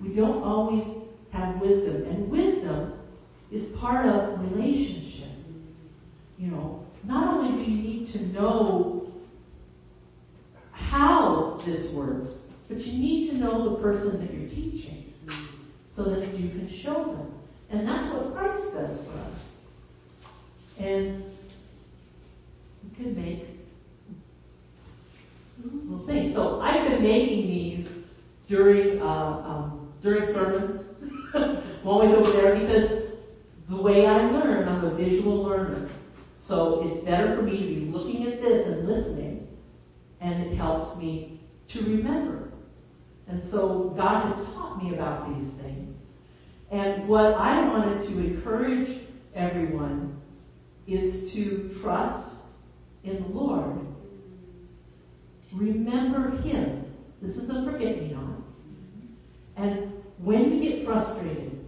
We 0.01 0.09
don't 0.15 0.43
always 0.43 0.87
have 1.33 1.61
wisdom. 1.61 2.05
And 2.05 2.31
wisdom 2.31 2.99
is 3.53 3.67
part 3.71 4.07
of 4.07 4.41
relationship. 4.53 5.29
You 6.39 6.49
know, 6.49 6.87
not 7.05 7.35
only 7.35 7.65
do 7.65 7.71
you 7.71 7.83
need 7.83 8.09
to 8.13 8.27
know 8.29 9.06
how 10.91 11.59
this 11.65 11.91
works, 11.91 12.31
but 12.69 12.81
you 12.87 12.99
need 12.99 13.31
to 13.31 13.37
know 13.37 13.71
the 13.71 13.83
person 13.83 14.21
that 14.21 14.33
you're 14.33 14.49
teaching 14.49 15.13
so 15.95 16.05
that 16.05 16.27
you 16.35 16.49
can 16.51 16.69
show 16.69 17.05
them. 17.05 17.33
And 17.71 17.89
that's 17.89 18.13
what 18.13 18.35
Christ 18.35 18.75
does 18.75 19.01
for 19.01 19.19
us. 19.33 19.53
And 20.79 21.25
you 22.85 23.05
can 23.05 23.17
make 23.17 23.47
little 25.65 26.07
thing. 26.07 26.33
So 26.33 26.61
I've 26.61 26.89
been 26.89 27.03
making 27.03 27.47
these 27.49 27.99
during 28.49 29.01
uh, 29.01 29.05
um, 29.05 29.93
during 30.03 30.33
sermons. 30.33 30.85
I'm 31.35 31.63
always 31.85 32.13
over 32.13 32.31
there 32.33 32.57
because 32.57 33.11
the 33.69 33.77
way 33.77 34.07
I 34.07 34.31
learn, 34.31 34.69
I'm 34.69 34.85
a 34.85 34.95
visual 34.95 35.43
learner. 35.43 35.89
So 36.41 36.89
it's 36.89 37.05
better 37.05 37.35
for 37.35 37.43
me 37.43 37.59
to 37.59 37.67
be 37.67 37.87
looking 37.87 38.27
at 38.27 38.41
this 38.41 38.69
and 38.69 38.89
listening, 38.89 39.36
and 40.21 40.45
it 40.45 40.57
helps 40.57 40.97
me 40.97 41.41
to 41.69 41.81
remember. 41.83 42.51
And 43.29 43.43
so 43.43 43.95
God 43.97 44.27
has 44.27 44.45
taught 44.55 44.83
me 44.83 44.95
about 44.95 45.35
these 45.35 45.53
things. 45.55 46.07
And 46.71 47.09
what 47.09 47.35
I 47.35 47.67
wanted 47.69 48.09
to 48.09 48.19
encourage 48.19 49.01
everyone 49.35 50.21
is 50.87 51.33
to 51.33 51.71
trust 51.81 52.29
in 53.05 53.23
the 53.23 53.29
Lord. 53.29 53.79
Remember 55.53 56.37
Him. 56.43 56.85
This 57.23 57.37
is 57.37 57.51
a 57.51 57.65
forget 57.65 58.01
me 58.01 58.09
not. 58.09 58.43
And 59.57 60.03
when 60.19 60.53
you 60.53 60.71
get 60.71 60.85
frustrated, 60.85 61.65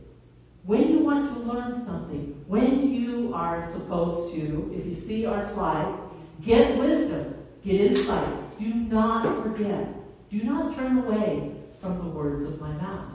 when 0.65 0.91
you 0.91 0.99
want 0.99 1.33
to 1.33 1.41
learn 1.41 1.83
something, 1.83 2.45
when 2.47 2.93
you 2.93 3.33
are 3.35 3.71
supposed 3.73 4.35
to, 4.35 4.71
if 4.77 4.85
you 4.87 4.95
see 4.95 5.25
our 5.25 5.49
slide, 5.49 5.99
get 6.43 6.77
wisdom, 6.77 7.38
get 7.65 7.81
insight. 7.81 8.59
Do 8.59 8.75
not 8.75 9.43
forget. 9.43 9.95
Do 10.31 10.43
not 10.43 10.75
turn 10.77 10.99
away 10.99 11.53
from 11.81 11.99
the 11.99 12.11
words 12.11 12.47
of 12.47 12.61
my 12.61 12.73
mouth. 12.73 13.11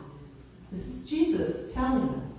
This 0.71 0.87
is 0.87 1.05
Jesus 1.05 1.71
telling 1.73 2.09
us. 2.09 2.33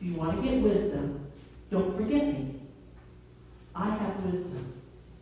If 0.00 0.06
you 0.06 0.14
want 0.14 0.42
to 0.42 0.48
get 0.48 0.60
wisdom, 0.62 1.26
don't 1.70 1.96
forget 1.96 2.26
me. 2.26 2.60
I 3.74 3.90
have 3.90 4.24
wisdom, 4.24 4.72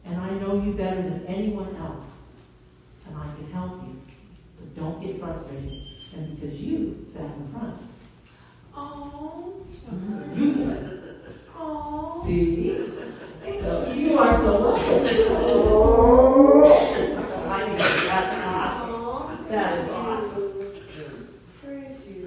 and 0.04 0.21
I 0.21 0.30
know 0.30 0.62
you 0.62 0.73
better 0.73 1.02
than 1.02 1.25
anyone 1.26 1.76
else, 1.76 2.07
and 3.07 3.16
I 3.16 3.26
can 3.37 3.52
help 3.52 3.83
you. 3.83 4.00
So 4.59 4.64
don't 4.80 5.00
get 5.00 5.21
frustrated. 5.21 5.83
And 6.16 6.40
because 6.40 6.59
you 6.61 7.07
sat 7.12 7.25
in 7.25 7.49
front, 7.52 7.76
Oh. 8.75 9.54
you. 10.35 11.21
Oh. 11.57 12.23
See? 12.26 12.76
You 13.49 14.19
are 14.19 14.37
so 14.43 14.61
welcome. 14.61 15.05
That's 17.78 18.35
awesome. 18.45 19.47
That 19.49 19.78
is 19.78 19.88
awesome. 19.90 20.52
Praise 21.64 22.11
you. 22.11 22.26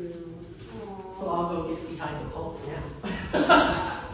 So 1.19 1.29
I'll 1.29 1.49
go 1.49 1.57
get 1.69 1.79
behind 1.89 2.25
the 2.25 2.29
pulpit 2.31 2.79
now. 3.33 3.97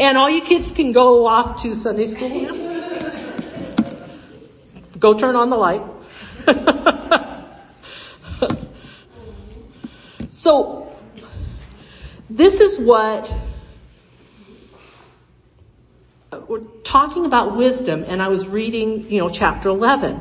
And 0.00 0.16
all 0.16 0.30
you 0.30 0.42
kids 0.42 0.70
can 0.70 0.92
go 0.92 1.26
off 1.26 1.60
to 1.62 1.74
Sunday 1.74 2.06
school 2.06 2.28
now. 2.28 2.54
Go 4.96 5.14
turn 5.14 5.34
on 5.34 5.50
the 5.50 5.56
light. 5.56 5.82
so, 10.28 10.77
what 12.78 13.32
we're 16.46 16.60
talking 16.84 17.26
about 17.26 17.56
wisdom 17.56 18.04
and 18.06 18.22
I 18.22 18.28
was 18.28 18.46
reading, 18.46 19.10
you 19.10 19.18
know, 19.18 19.28
chapter 19.28 19.68
11. 19.68 20.20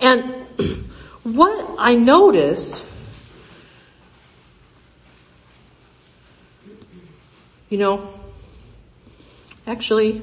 And 0.00 0.46
what 1.22 1.76
I 1.78 1.94
noticed, 1.94 2.84
you 7.68 7.78
know, 7.78 8.12
actually, 9.66 10.22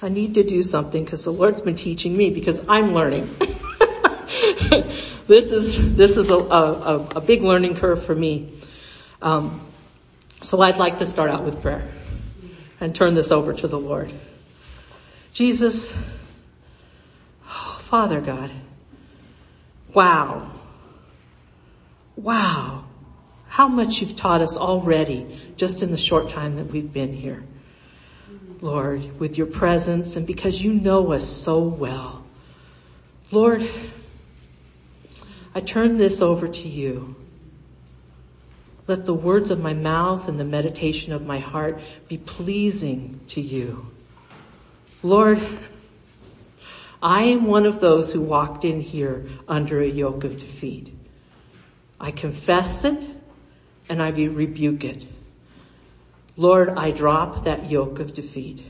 I 0.00 0.08
need 0.08 0.34
to 0.34 0.42
do 0.42 0.62
something 0.62 1.04
because 1.04 1.24
the 1.24 1.32
Lord's 1.32 1.60
been 1.60 1.76
teaching 1.76 2.16
me 2.16 2.30
because 2.30 2.64
I'm 2.68 2.94
learning. 2.94 3.34
this 5.26 5.50
is, 5.50 5.94
this 5.96 6.16
is 6.16 6.28
a, 6.28 6.34
a, 6.34 7.08
a 7.16 7.20
big 7.20 7.42
learning 7.42 7.76
curve 7.76 8.04
for 8.04 8.14
me. 8.14 8.52
Um, 9.20 9.71
so 10.42 10.60
I'd 10.60 10.76
like 10.76 10.98
to 10.98 11.06
start 11.06 11.30
out 11.30 11.44
with 11.44 11.62
prayer 11.62 11.88
and 12.80 12.94
turn 12.94 13.14
this 13.14 13.30
over 13.30 13.52
to 13.52 13.68
the 13.68 13.78
Lord. 13.78 14.12
Jesus, 15.32 15.92
oh, 17.48 17.80
Father 17.84 18.20
God, 18.20 18.50
wow, 19.94 20.50
wow, 22.16 22.84
how 23.48 23.68
much 23.68 24.00
you've 24.00 24.16
taught 24.16 24.40
us 24.40 24.56
already 24.56 25.40
just 25.56 25.82
in 25.82 25.90
the 25.90 25.96
short 25.96 26.30
time 26.30 26.56
that 26.56 26.64
we've 26.64 26.92
been 26.92 27.12
here. 27.12 27.42
Lord, 28.60 29.18
with 29.18 29.38
your 29.38 29.48
presence 29.48 30.16
and 30.16 30.26
because 30.26 30.62
you 30.62 30.72
know 30.72 31.12
us 31.12 31.28
so 31.28 31.62
well. 31.62 32.24
Lord, 33.30 33.68
I 35.54 35.60
turn 35.60 35.98
this 35.98 36.20
over 36.20 36.46
to 36.46 36.68
you. 36.68 37.16
Let 38.86 39.04
the 39.04 39.14
words 39.14 39.50
of 39.50 39.60
my 39.60 39.74
mouth 39.74 40.28
and 40.28 40.40
the 40.40 40.44
meditation 40.44 41.12
of 41.12 41.24
my 41.24 41.38
heart 41.38 41.80
be 42.08 42.18
pleasing 42.18 43.20
to 43.28 43.40
you. 43.40 43.90
Lord, 45.02 45.40
I 47.02 47.24
am 47.24 47.46
one 47.46 47.66
of 47.66 47.80
those 47.80 48.12
who 48.12 48.20
walked 48.20 48.64
in 48.64 48.80
here 48.80 49.26
under 49.48 49.80
a 49.80 49.88
yoke 49.88 50.24
of 50.24 50.38
defeat. 50.38 50.94
I 52.00 52.10
confess 52.10 52.84
it 52.84 53.04
and 53.88 54.02
I 54.02 54.10
rebuke 54.10 54.84
it. 54.84 55.06
Lord, 56.36 56.70
I 56.70 56.90
drop 56.90 57.44
that 57.44 57.70
yoke 57.70 57.98
of 57.98 58.14
defeat. 58.14 58.64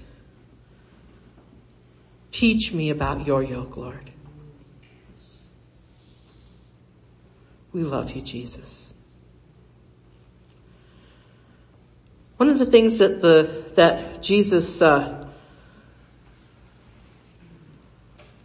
Teach 2.33 2.73
me 2.73 2.90
about 2.90 3.26
your 3.26 3.42
yoke, 3.42 3.76
Lord. 3.76 4.11
We 7.73 7.83
love 7.83 8.11
you, 8.11 8.23
Jesus. 8.23 8.92
Of 12.52 12.59
the 12.59 12.66
things 12.66 12.99
that 12.99 13.21
the, 13.21 13.64
that 13.75 14.23
Jesus, 14.23 14.80
uh, 14.80 15.23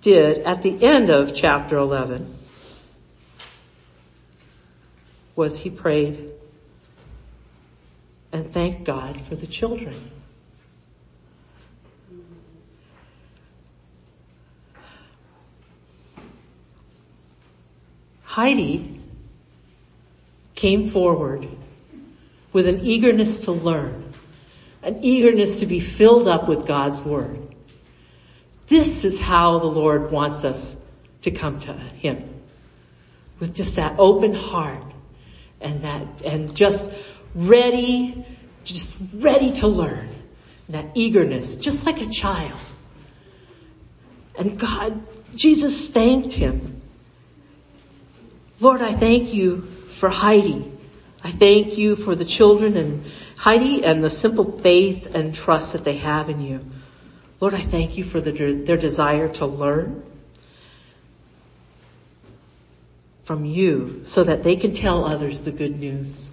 did 0.01 0.39
at 0.39 0.61
the 0.61 0.83
end 0.83 1.09
of 1.09 1.35
chapter 1.35 1.77
11 1.77 2.33
was 5.35 5.59
he 5.59 5.69
prayed 5.69 6.31
and 8.31 8.51
thanked 8.51 8.85
God 8.85 9.19
for 9.21 9.35
the 9.35 9.47
children. 9.47 10.11
Heidi 18.23 19.01
came 20.55 20.85
forward 20.85 21.47
with 22.57 22.67
an 22.67 22.79
eagerness 22.83 23.41
to 23.41 23.51
learn, 23.51 24.15
an 24.81 24.97
eagerness 25.03 25.59
to 25.59 25.67
be 25.67 25.79
filled 25.79 26.27
up 26.27 26.47
with 26.47 26.65
God's 26.65 26.99
word. 27.01 27.37
This 28.67 29.05
is 29.05 29.19
how 29.19 29.59
the 29.59 29.67
Lord 29.67 30.09
wants 30.09 30.43
us 30.43 30.75
to 31.21 31.29
come 31.29 31.59
to 31.59 31.73
Him. 31.73 32.41
With 33.37 33.53
just 33.53 33.75
that 33.75 33.99
open 33.99 34.33
heart 34.33 34.91
and 35.61 35.81
that, 35.81 36.07
and 36.25 36.55
just 36.55 36.89
ready, 37.35 38.25
just 38.63 38.97
ready 39.13 39.53
to 39.57 39.67
learn. 39.67 40.09
That 40.69 40.87
eagerness, 40.95 41.57
just 41.57 41.85
like 41.85 42.01
a 42.01 42.09
child. 42.09 42.59
And 44.35 44.57
God, 44.57 44.99
Jesus 45.35 45.87
thanked 45.87 46.33
him. 46.33 46.81
Lord, 48.59 48.81
I 48.81 48.93
thank 48.93 49.31
you 49.31 49.61
for 49.61 50.09
Heidi. 50.09 50.71
I 51.23 51.31
thank 51.31 51.77
you 51.77 51.95
for 51.95 52.15
the 52.15 52.25
children 52.25 52.77
and 52.77 53.05
Heidi 53.37 53.83
and 53.83 54.03
the 54.03 54.09
simple 54.09 54.59
faith 54.59 55.13
and 55.13 55.33
trust 55.33 55.73
that 55.73 55.83
they 55.83 55.97
have 55.97 56.29
in 56.29 56.41
you. 56.41 56.65
Lord, 57.39 57.53
I 57.53 57.61
thank 57.61 57.97
you 57.97 58.03
for 58.03 58.19
the, 58.19 58.31
their 58.53 58.77
desire 58.77 59.29
to 59.33 59.45
learn 59.45 60.03
from 63.23 63.45
you 63.45 64.01
so 64.05 64.23
that 64.23 64.43
they 64.43 64.55
can 64.55 64.73
tell 64.73 65.05
others 65.05 65.45
the 65.45 65.51
good 65.51 65.79
news. 65.79 66.31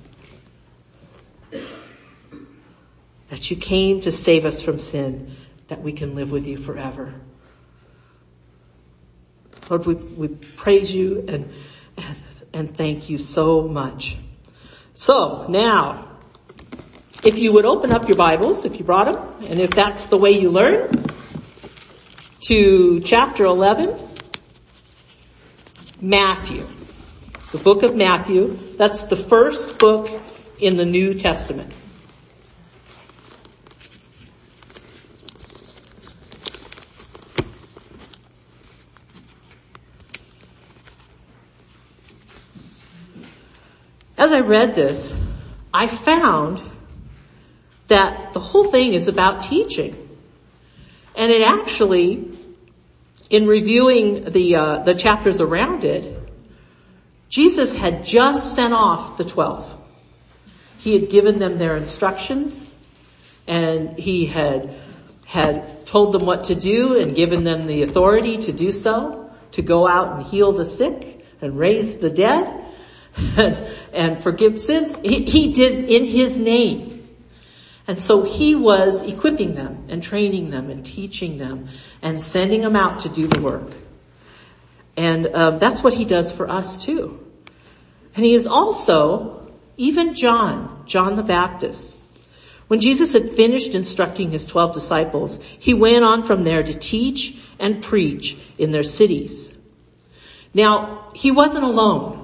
That 3.28 3.50
you 3.50 3.56
came 3.56 4.00
to 4.02 4.12
save 4.12 4.44
us 4.44 4.62
from 4.62 4.78
sin, 4.78 5.36
that 5.68 5.82
we 5.82 5.92
can 5.92 6.14
live 6.14 6.30
with 6.30 6.46
you 6.46 6.56
forever. 6.56 7.14
Lord, 9.68 9.86
we, 9.86 9.94
we 9.94 10.28
praise 10.28 10.92
you 10.92 11.24
and, 11.26 11.52
and, 11.96 12.16
and 12.52 12.76
thank 12.76 13.10
you 13.10 13.18
so 13.18 13.62
much. 13.62 14.16
So 14.94 15.46
now, 15.48 16.08
if 17.24 17.36
you 17.36 17.52
would 17.52 17.64
open 17.64 17.90
up 17.90 18.08
your 18.08 18.16
Bibles, 18.16 18.64
if 18.64 18.78
you 18.78 18.84
brought 18.84 19.12
them, 19.12 19.44
and 19.44 19.60
if 19.60 19.70
that's 19.70 20.06
the 20.06 20.16
way 20.16 20.30
you 20.30 20.50
learn, 20.50 20.88
to 22.46 23.00
chapter 23.00 23.44
11, 23.44 23.98
Matthew. 26.00 26.64
The 27.50 27.58
book 27.58 27.82
of 27.82 27.96
Matthew. 27.96 28.56
That's 28.76 29.04
the 29.04 29.16
first 29.16 29.78
book 29.78 30.08
in 30.60 30.76
the 30.76 30.84
New 30.84 31.14
Testament. 31.14 31.72
I 44.34 44.40
read 44.40 44.74
this, 44.74 45.14
I 45.72 45.86
found 45.86 46.60
that 47.86 48.32
the 48.32 48.40
whole 48.40 48.64
thing 48.64 48.92
is 48.92 49.06
about 49.06 49.44
teaching. 49.44 49.94
And 51.14 51.30
it 51.30 51.42
actually, 51.42 52.36
in 53.30 53.46
reviewing 53.46 54.32
the, 54.32 54.56
uh, 54.56 54.78
the 54.80 54.96
chapters 54.96 55.40
around 55.40 55.84
it, 55.84 56.20
Jesus 57.28 57.76
had 57.76 58.04
just 58.04 58.56
sent 58.56 58.74
off 58.74 59.18
the 59.18 59.24
twelve. 59.24 59.70
He 60.78 60.98
had 60.98 61.10
given 61.10 61.38
them 61.38 61.56
their 61.56 61.76
instructions 61.76 62.66
and 63.46 63.96
he 63.96 64.26
had, 64.26 64.74
had 65.26 65.86
told 65.86 66.12
them 66.12 66.26
what 66.26 66.44
to 66.44 66.56
do 66.56 66.98
and 66.98 67.14
given 67.14 67.44
them 67.44 67.68
the 67.68 67.82
authority 67.84 68.38
to 68.38 68.52
do 68.52 68.72
so, 68.72 69.30
to 69.52 69.62
go 69.62 69.86
out 69.86 70.16
and 70.16 70.26
heal 70.26 70.50
the 70.50 70.64
sick 70.64 71.24
and 71.40 71.56
raise 71.56 71.98
the 71.98 72.10
dead 72.10 72.63
and, 73.92 74.22
forgive 74.22 74.60
sins. 74.60 74.92
He, 75.02 75.24
he 75.24 75.52
did 75.52 75.88
in 75.88 76.04
his 76.04 76.38
name. 76.38 77.08
And 77.86 77.98
so 78.00 78.22
he 78.22 78.54
was 78.54 79.02
equipping 79.02 79.54
them 79.54 79.86
and 79.88 80.02
training 80.02 80.50
them 80.50 80.70
and 80.70 80.84
teaching 80.84 81.38
them 81.38 81.68
and 82.00 82.20
sending 82.20 82.62
them 82.62 82.76
out 82.76 83.00
to 83.00 83.08
do 83.08 83.26
the 83.26 83.40
work. 83.40 83.72
And 84.96 85.26
um, 85.34 85.58
that's 85.58 85.82
what 85.82 85.92
he 85.92 86.04
does 86.04 86.32
for 86.32 86.48
us 86.48 86.82
too. 86.82 87.20
And 88.16 88.24
he 88.24 88.34
is 88.34 88.46
also, 88.46 89.52
even 89.76 90.14
John, 90.14 90.84
John 90.86 91.16
the 91.16 91.22
Baptist. 91.22 91.94
When 92.68 92.80
Jesus 92.80 93.12
had 93.12 93.34
finished 93.34 93.74
instructing 93.74 94.30
his 94.30 94.46
twelve 94.46 94.72
disciples, 94.72 95.38
he 95.58 95.74
went 95.74 96.04
on 96.04 96.24
from 96.24 96.44
there 96.44 96.62
to 96.62 96.72
teach 96.72 97.36
and 97.58 97.82
preach 97.82 98.38
in 98.56 98.72
their 98.72 98.82
cities. 98.82 99.52
Now, 100.54 101.10
he 101.14 101.30
wasn't 101.30 101.64
alone. 101.64 102.23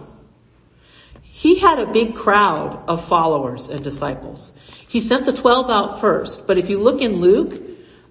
He 1.41 1.59
had 1.59 1.79
a 1.79 1.87
big 1.87 2.17
crowd 2.17 2.85
of 2.87 3.09
followers 3.09 3.71
and 3.71 3.83
disciples. 3.83 4.53
He 4.89 5.01
sent 5.01 5.25
the 5.25 5.33
12 5.33 5.71
out 5.71 5.99
first, 5.99 6.47
but 6.47 6.59
if 6.59 6.69
you 6.69 6.79
look 6.79 7.01
in 7.01 7.23
Luke, 7.23 7.59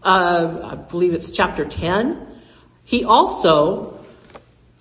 uh, 0.02 0.72
I 0.72 0.74
believe 0.74 1.14
it's 1.14 1.30
chapter 1.30 1.64
10, 1.64 2.26
he 2.86 3.06
also, 3.06 4.04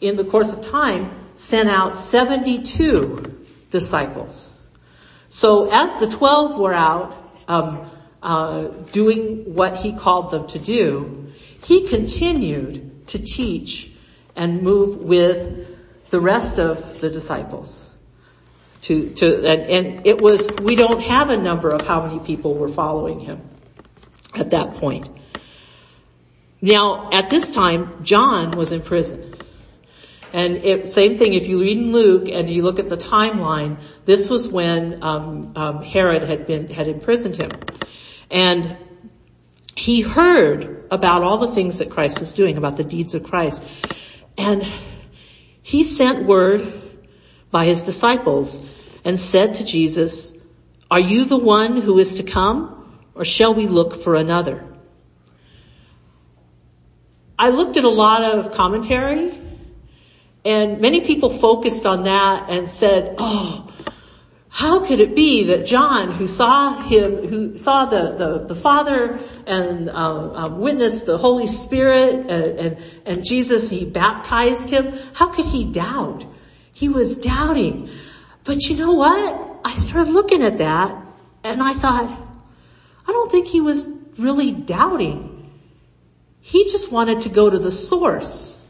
in 0.01 0.17
the 0.17 0.25
course 0.25 0.51
of 0.51 0.63
time, 0.63 1.11
sent 1.35 1.69
out 1.69 1.95
72 1.95 3.47
disciples. 3.71 4.51
So 5.29 5.71
as 5.71 5.99
the 5.99 6.09
12 6.09 6.59
were 6.59 6.73
out, 6.73 7.35
um, 7.49 7.91
uh, 8.23 8.69
doing 8.93 9.55
what 9.55 9.77
he 9.77 9.93
called 9.93 10.31
them 10.31 10.47
to 10.47 10.59
do, 10.59 11.35
he 11.65 11.87
continued 11.87 13.09
to 13.09 13.19
teach 13.19 13.93
and 14.35 14.63
move 14.63 14.97
with 14.97 15.67
the 16.09 16.19
rest 16.19 16.59
of 16.59 17.03
the 17.03 17.11
disciples 17.11 17.88
to, 18.83 19.11
to, 19.11 19.47
and, 19.47 19.63
and 19.63 20.07
it 20.07 20.21
was, 20.21 20.49
we 20.63 20.77
don't 20.77 21.03
have 21.03 21.31
a 21.31 21.37
number 21.37 21.71
of 21.71 21.87
how 21.87 22.07
many 22.07 22.21
people 22.21 22.55
were 22.55 22.69
following 22.69 23.21
him 23.21 23.43
at 24.35 24.51
that 24.51 24.75
point. 24.75 25.09
Now, 26.61 27.11
at 27.13 27.31
this 27.31 27.53
time, 27.53 28.05
John 28.05 28.53
was 28.53 28.73
in 28.73 28.83
prison. 28.83 29.35
And 30.33 30.57
it, 30.57 30.89
same 30.89 31.17
thing, 31.17 31.35
if 31.35 31.47
you 31.47 31.61
read 31.61 31.79
in 31.79 31.93
Luke 31.93 32.29
and 32.29 32.51
you 32.51 32.63
look 32.63 32.79
at 32.79 32.89
the 32.89 32.97
timeline, 32.97 33.79
this 34.05 34.29
was 34.29 34.47
when 34.49 35.03
um, 35.03 35.53
um, 35.57 35.83
Herod 35.83 36.23
had 36.23 36.47
been 36.47 36.69
had 36.69 36.87
imprisoned 36.87 37.37
him, 37.37 37.51
and 38.31 38.77
he 39.75 40.03
heard 40.03 40.87
about 40.91 41.23
all 41.23 41.39
the 41.39 41.55
things 41.55 41.79
that 41.79 41.89
Christ 41.89 42.19
was 42.19 42.35
doing, 42.35 42.59
about 42.59 42.77
the 42.77 42.85
deeds 42.85 43.15
of 43.15 43.25
Christ, 43.25 43.65
and 44.37 44.67
he 45.63 45.83
sent 45.83 46.27
word 46.27 46.88
by 47.51 47.65
his 47.65 47.83
disciples 47.83 48.61
and 49.05 49.19
said 49.19 49.57
to 49.57 49.65
Jesus, 49.65 50.33
are 50.91 51.01
you 51.01 51.25
the 51.25 51.37
one 51.37 51.81
who 51.81 51.99
is 51.99 52.15
to 52.15 52.23
come 52.23 53.01
or 53.15 53.25
shall 53.25 53.55
we 53.55 53.67
look 53.67 54.03
for 54.03 54.15
another? 54.15 54.65
I 57.39 57.51
looked 57.51 57.77
at 57.77 57.85
a 57.85 57.89
lot 57.89 58.23
of 58.23 58.55
commentary 58.55 59.39
and 60.45 60.81
many 60.81 61.01
people 61.03 61.31
focused 61.31 61.87
on 61.87 62.05
that 62.05 62.49
and 62.49 62.69
said, 62.69 63.17
oh, 63.19 63.71
how 64.49 64.85
could 64.85 64.99
it 64.99 65.15
be 65.15 65.45
that 65.45 65.67
John, 65.67 66.13
who 66.13 66.27
saw 66.27 66.83
him, 66.83 67.27
who 67.27 67.59
saw 67.59 67.85
the, 67.85 68.13
the, 68.13 68.39
the 68.47 68.57
Father 68.57 69.21
and 69.47 69.91
uh, 69.91 69.93
uh, 69.93 70.49
witnessed 70.49 71.07
the 71.07 71.19
Holy 71.19 71.47
Spirit 71.47 72.27
and, 72.29 72.59
and, 72.59 72.77
and 73.07 73.25
Jesus, 73.25 73.69
he 73.69 73.85
baptized 73.85 74.71
him, 74.71 74.99
how 75.13 75.29
could 75.29 75.45
he 75.45 75.71
doubt? 75.71 76.25
He 76.79 76.89
was 76.89 77.17
doubting. 77.17 77.91
But 78.45 78.67
you 78.67 78.77
know 78.77 78.93
what? 78.93 79.61
I 79.65 79.75
started 79.75 80.13
looking 80.13 80.45
at 80.45 80.59
that 80.59 80.95
and 81.43 81.61
I 81.61 81.75
thought, 81.75 82.09
I 82.09 83.11
don't 83.11 83.33
think 83.33 83.49
he 83.49 83.61
was 83.61 83.89
really 84.17 84.53
doubting. 84.53 85.51
He 86.41 86.71
just 86.71 86.93
wanted 86.93 87.23
to 87.23 87.31
go 87.31 87.51
to 87.51 87.59
the 87.59 87.73
source 87.73 88.61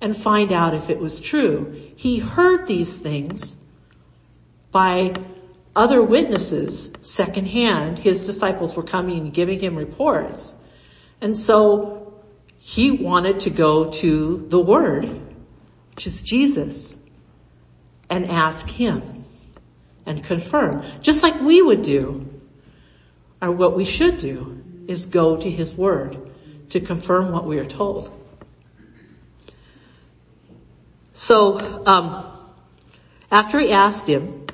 and 0.00 0.16
find 0.16 0.52
out 0.52 0.72
if 0.72 0.88
it 0.88 1.00
was 1.00 1.20
true. 1.20 1.90
He 1.96 2.20
heard 2.20 2.68
these 2.68 2.96
things 2.96 3.56
by 4.70 5.14
other 5.74 6.00
witnesses 6.00 6.92
secondhand. 7.02 7.98
His 7.98 8.24
disciples 8.24 8.76
were 8.76 8.84
coming 8.84 9.18
and 9.18 9.34
giving 9.34 9.58
him 9.58 9.74
reports. 9.74 10.54
And 11.20 11.36
so 11.36 12.22
he 12.58 12.92
wanted 12.92 13.40
to 13.40 13.50
go 13.50 13.90
to 13.90 14.46
the 14.48 14.60
word 14.60 15.23
which 15.94 16.06
is 16.06 16.22
Jesus, 16.22 16.96
and 18.10 18.30
ask 18.30 18.68
Him 18.68 19.24
and 20.06 20.22
confirm. 20.22 20.84
Just 21.00 21.22
like 21.22 21.40
we 21.40 21.62
would 21.62 21.82
do, 21.82 22.28
or 23.40 23.50
what 23.52 23.76
we 23.76 23.84
should 23.84 24.18
do, 24.18 24.62
is 24.86 25.06
go 25.06 25.36
to 25.36 25.50
His 25.50 25.72
Word 25.72 26.18
to 26.70 26.80
confirm 26.80 27.32
what 27.32 27.46
we 27.46 27.58
are 27.58 27.64
told. 27.64 28.12
So, 31.12 31.86
um, 31.86 32.26
after 33.30 33.60
he 33.60 33.70
asked 33.70 34.08
him, 34.08 34.46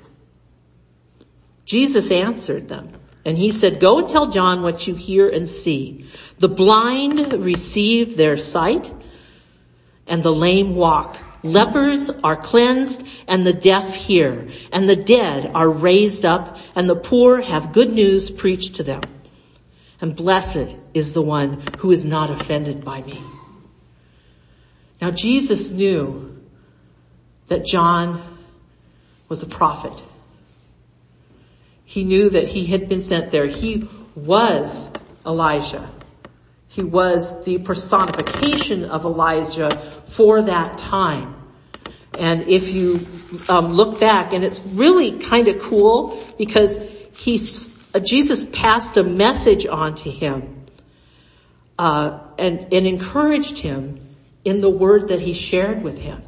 Jesus 1.65 2.11
answered 2.11 2.69
them. 2.69 2.93
And 3.25 3.37
he 3.37 3.51
said, 3.51 3.81
go 3.81 3.99
and 3.99 4.09
tell 4.09 4.29
John 4.29 4.63
what 4.63 4.87
you 4.87 4.95
hear 4.95 5.29
and 5.29 5.49
see. 5.49 6.09
The 6.39 6.49
blind 6.49 7.33
receive 7.33 8.17
their 8.17 8.37
sight 8.37 8.93
and 10.07 10.23
the 10.23 10.33
lame 10.33 10.75
walk. 10.75 11.19
Lepers 11.43 12.11
are 12.23 12.37
cleansed 12.37 13.03
and 13.27 13.47
the 13.47 13.53
deaf 13.53 13.95
hear 13.95 14.49
and 14.73 14.89
the 14.89 14.97
dead 14.97 15.51
are 15.55 15.71
raised 15.71 16.25
up 16.25 16.59
and 16.75 16.89
the 16.89 16.97
poor 16.97 17.41
have 17.41 17.73
good 17.73 17.93
news 17.93 18.31
preached 18.31 18.77
to 18.77 18.83
them. 18.83 19.01
And 20.01 20.15
blessed 20.15 20.77
is 20.93 21.13
the 21.13 21.23
one 21.23 21.63
who 21.79 21.91
is 21.91 22.05
not 22.05 22.31
offended 22.31 22.85
by 22.85 23.03
me. 23.03 23.23
Now 25.01 25.11
Jesus 25.11 25.71
knew 25.71 26.39
that 27.47 27.65
John 27.65 28.39
was 29.29 29.43
a 29.43 29.47
prophet. 29.47 30.03
He 31.85 32.05
knew 32.05 32.31
that 32.31 32.49
he 32.49 32.67
had 32.67 32.89
been 32.89 33.03
sent 33.03 33.31
there. 33.31 33.47
He 33.47 33.89
was 34.15 34.93
Elijah. 35.27 35.91
He 36.71 36.83
was 36.83 37.45
the 37.45 37.59
personification 37.59 38.85
of 38.85 39.05
Elijah 39.05 39.71
for 40.09 40.41
that 40.41 40.79
time. 40.79 41.37
And 42.17 42.49
if 42.49 42.73
you 42.73 43.07
um, 43.49 43.73
look 43.73 43.99
back, 43.99 44.33
and 44.33 44.45
it's 44.45 44.61
really 44.67 45.19
kind 45.19 45.49
of 45.49 45.61
cool 45.61 46.25
because 46.39 46.79
he's 47.17 47.69
uh, 47.93 47.99
Jesus 47.99 48.45
passed 48.53 48.97
a 48.97 49.03
message 49.03 49.67
on 49.67 49.97
to 49.97 50.11
him 50.11 50.67
uh, 51.77 52.21
and, 52.39 52.73
and 52.73 52.87
encouraged 52.87 53.59
him 53.59 54.17
in 54.45 54.61
the 54.61 54.71
word 54.71 55.09
that 55.09 55.21
he 55.21 55.35
shared 55.35 55.83
with 55.83 55.99
him 55.99 56.23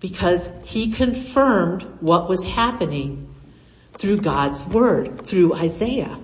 because 0.00 0.48
he 0.64 0.90
confirmed 0.90 1.82
what 2.00 2.30
was 2.30 2.42
happening 2.42 3.34
through 3.92 4.16
God's 4.16 4.64
word, 4.64 5.26
through 5.26 5.54
Isaiah. 5.54 6.18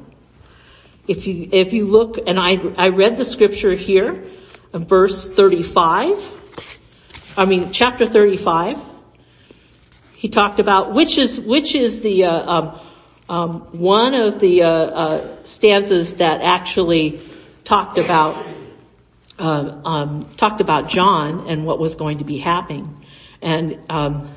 If 1.09 1.27
you, 1.27 1.49
if 1.53 1.73
you 1.73 1.87
look, 1.87 2.19
and 2.27 2.39
I, 2.39 2.59
I 2.77 2.89
read 2.89 3.17
the 3.17 3.25
scripture 3.25 3.75
here, 3.75 4.25
verse 4.73 5.29
35, 5.29 6.33
I 7.39 7.45
mean, 7.45 7.71
chapter 7.73 8.07
35, 8.07 8.79
he 10.17 10.29
talked 10.29 10.59
about 10.59 10.95
which 10.95 11.19
is, 11.19 11.39
which 11.39 11.75
is 11.75 12.01
the, 12.01 12.25
uh, 12.25 12.51
um, 12.51 12.81
um, 13.29 13.61
one 13.73 14.15
of 14.15 14.41
the, 14.41 14.63
uh, 14.63 14.69
uh, 14.69 15.45
stanzas 15.45 16.15
that 16.15 16.41
actually 16.41 17.21
talked 17.63 17.99
about, 17.99 18.45
uh, 19.39 19.81
um, 19.85 20.29
talked 20.37 20.61
about 20.61 20.89
John 20.89 21.49
and 21.49 21.67
what 21.67 21.79
was 21.79 21.95
going 21.95 22.19
to 22.19 22.25
be 22.25 22.39
happening. 22.39 23.05
And, 23.41 23.79
um, 23.89 24.35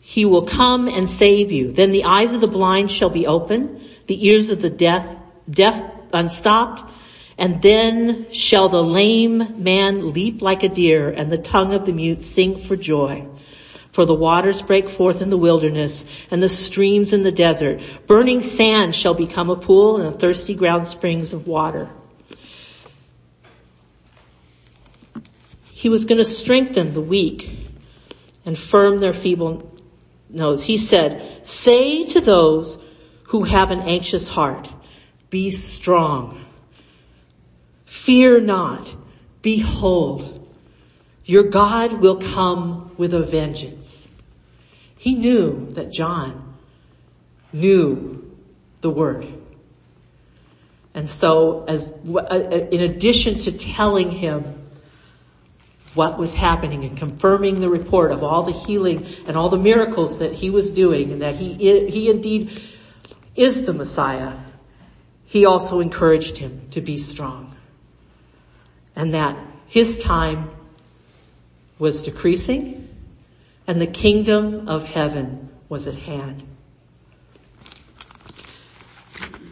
he 0.00 0.24
will 0.24 0.46
come 0.46 0.88
and 0.88 1.06
save 1.06 1.52
you. 1.52 1.70
Then 1.70 1.90
the 1.90 2.04
eyes 2.04 2.32
of 2.32 2.40
the 2.40 2.48
blind 2.48 2.90
shall 2.90 3.10
be 3.10 3.26
open, 3.26 3.82
the 4.06 4.26
ears 4.26 4.48
of 4.48 4.62
the 4.62 4.70
deaf, 4.70 5.04
deaf 5.50 5.82
unstopped, 6.12 6.90
and 7.36 7.62
then 7.62 8.26
shall 8.32 8.68
the 8.68 8.82
lame 8.82 9.62
man 9.62 10.12
leap 10.12 10.42
like 10.42 10.62
a 10.62 10.68
deer 10.68 11.08
and 11.08 11.30
the 11.30 11.38
tongue 11.38 11.72
of 11.72 11.86
the 11.86 11.92
mute 11.92 12.22
sing 12.22 12.58
for 12.58 12.76
joy. 12.76 13.26
For 13.92 14.04
the 14.04 14.14
waters 14.14 14.62
break 14.62 14.88
forth 14.88 15.22
in 15.22 15.30
the 15.30 15.36
wilderness 15.36 16.04
and 16.30 16.42
the 16.42 16.48
streams 16.48 17.12
in 17.12 17.22
the 17.22 17.32
desert. 17.32 17.80
Burning 18.06 18.42
sand 18.42 18.94
shall 18.94 19.14
become 19.14 19.50
a 19.50 19.56
pool 19.56 20.00
and 20.00 20.14
the 20.14 20.18
thirsty 20.18 20.54
ground 20.54 20.86
springs 20.86 21.32
of 21.32 21.46
water. 21.46 21.90
He 25.72 25.88
was 25.88 26.04
going 26.04 26.18
to 26.18 26.24
strengthen 26.24 26.92
the 26.92 27.00
weak 27.00 27.56
and 28.44 28.58
firm 28.58 28.98
their 28.98 29.12
feeble 29.12 29.78
nose. 30.28 30.62
He 30.62 30.76
said, 30.76 31.46
say 31.46 32.04
to 32.06 32.20
those 32.20 32.78
who 33.24 33.44
have 33.44 33.70
an 33.70 33.80
anxious 33.80 34.26
heart, 34.26 34.68
be 35.30 35.50
strong. 35.50 36.44
Fear 37.84 38.40
not. 38.40 38.94
Behold, 39.42 40.48
your 41.24 41.44
God 41.44 41.94
will 41.94 42.16
come 42.16 42.92
with 42.96 43.14
a 43.14 43.22
vengeance. 43.22 44.08
He 44.96 45.14
knew 45.14 45.68
that 45.72 45.92
John 45.92 46.54
knew 47.52 48.34
the 48.80 48.90
word. 48.90 49.26
And 50.94 51.08
so 51.08 51.64
as, 51.68 51.84
uh, 51.84 52.66
in 52.72 52.80
addition 52.80 53.38
to 53.38 53.52
telling 53.52 54.10
him 54.10 54.58
what 55.94 56.18
was 56.18 56.34
happening 56.34 56.84
and 56.84 56.96
confirming 56.96 57.60
the 57.60 57.68
report 57.68 58.10
of 58.10 58.22
all 58.22 58.42
the 58.42 58.52
healing 58.52 59.06
and 59.26 59.36
all 59.36 59.48
the 59.48 59.58
miracles 59.58 60.18
that 60.18 60.32
he 60.32 60.50
was 60.50 60.70
doing 60.70 61.12
and 61.12 61.22
that 61.22 61.36
he, 61.36 61.54
he 61.54 62.10
indeed 62.10 62.60
is 63.34 63.64
the 63.64 63.72
Messiah, 63.72 64.34
he 65.28 65.44
also 65.44 65.80
encouraged 65.80 66.38
him 66.38 66.62
to 66.70 66.80
be 66.80 66.96
strong 66.96 67.54
and 68.96 69.12
that 69.12 69.36
his 69.66 69.98
time 69.98 70.50
was 71.78 72.02
decreasing 72.02 72.88
and 73.66 73.78
the 73.78 73.86
kingdom 73.86 74.66
of 74.70 74.84
heaven 74.84 75.50
was 75.68 75.86
at 75.86 75.96
hand. 75.96 76.42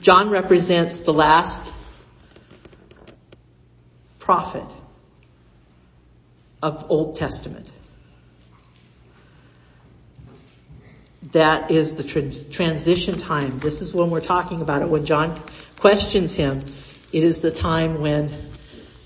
John 0.00 0.30
represents 0.30 1.00
the 1.00 1.12
last 1.12 1.70
prophet 4.18 4.64
of 6.62 6.86
Old 6.88 7.16
Testament. 7.16 7.70
That 11.32 11.70
is 11.70 11.96
the 11.96 12.02
trans- 12.02 12.48
transition 12.48 13.18
time. 13.18 13.58
This 13.58 13.82
is 13.82 13.92
when 13.92 14.08
we're 14.10 14.22
talking 14.22 14.62
about 14.62 14.80
it. 14.80 14.88
When 14.88 15.04
John 15.04 15.38
questions 15.78 16.34
him, 16.34 16.60
it 17.12 17.22
is 17.22 17.42
the 17.42 17.50
time 17.50 18.00
when 18.00 18.50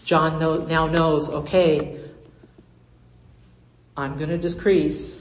John 0.05 0.39
now 0.69 0.87
knows, 0.87 1.29
okay, 1.29 2.01
I'm 3.97 4.17
going 4.17 4.31
to 4.31 4.39
decrease 4.39 5.21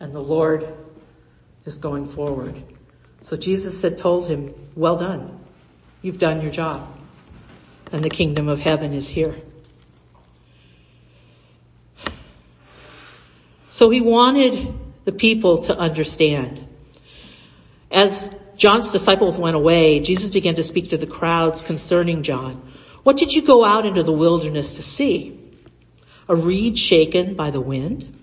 and 0.00 0.12
the 0.12 0.20
Lord 0.20 0.74
is 1.64 1.78
going 1.78 2.08
forward. 2.08 2.62
So 3.20 3.36
Jesus 3.36 3.82
had 3.82 3.98
told 3.98 4.26
him, 4.28 4.54
well 4.74 4.96
done. 4.96 5.38
You've 6.02 6.18
done 6.18 6.40
your 6.40 6.50
job 6.50 6.96
and 7.92 8.02
the 8.02 8.10
kingdom 8.10 8.48
of 8.48 8.58
heaven 8.60 8.92
is 8.92 9.08
here. 9.08 9.36
So 13.70 13.90
he 13.90 14.00
wanted 14.00 14.74
the 15.04 15.12
people 15.12 15.58
to 15.64 15.76
understand. 15.76 16.66
As 17.90 18.34
John's 18.60 18.90
disciples 18.90 19.38
went 19.38 19.56
away, 19.56 20.00
Jesus 20.00 20.28
began 20.28 20.56
to 20.56 20.62
speak 20.62 20.90
to 20.90 20.98
the 20.98 21.06
crowds 21.06 21.62
concerning 21.62 22.22
John. 22.22 22.70
What 23.04 23.16
did 23.16 23.32
you 23.32 23.40
go 23.40 23.64
out 23.64 23.86
into 23.86 24.02
the 24.02 24.12
wilderness 24.12 24.74
to 24.74 24.82
see? 24.82 25.40
A 26.28 26.36
reed 26.36 26.76
shaken 26.76 27.36
by 27.36 27.52
the 27.52 27.60
wind? 27.60 28.14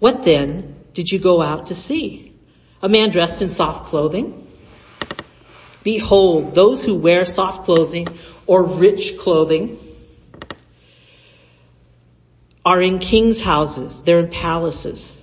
What 0.00 0.22
then 0.22 0.76
did 0.92 1.10
you 1.10 1.18
go 1.18 1.40
out 1.40 1.68
to 1.68 1.74
see? 1.74 2.34
A 2.82 2.90
man 2.90 3.08
dressed 3.08 3.40
in 3.40 3.48
soft 3.48 3.86
clothing? 3.86 4.46
Behold, 5.82 6.54
those 6.54 6.84
who 6.84 6.94
wear 6.94 7.24
soft 7.24 7.64
clothing 7.64 8.06
or 8.46 8.64
rich 8.64 9.16
clothing 9.18 9.78
are 12.66 12.82
in 12.82 12.98
king's 12.98 13.40
houses. 13.40 14.02
They're 14.02 14.18
in 14.18 14.28
palaces. 14.28 15.16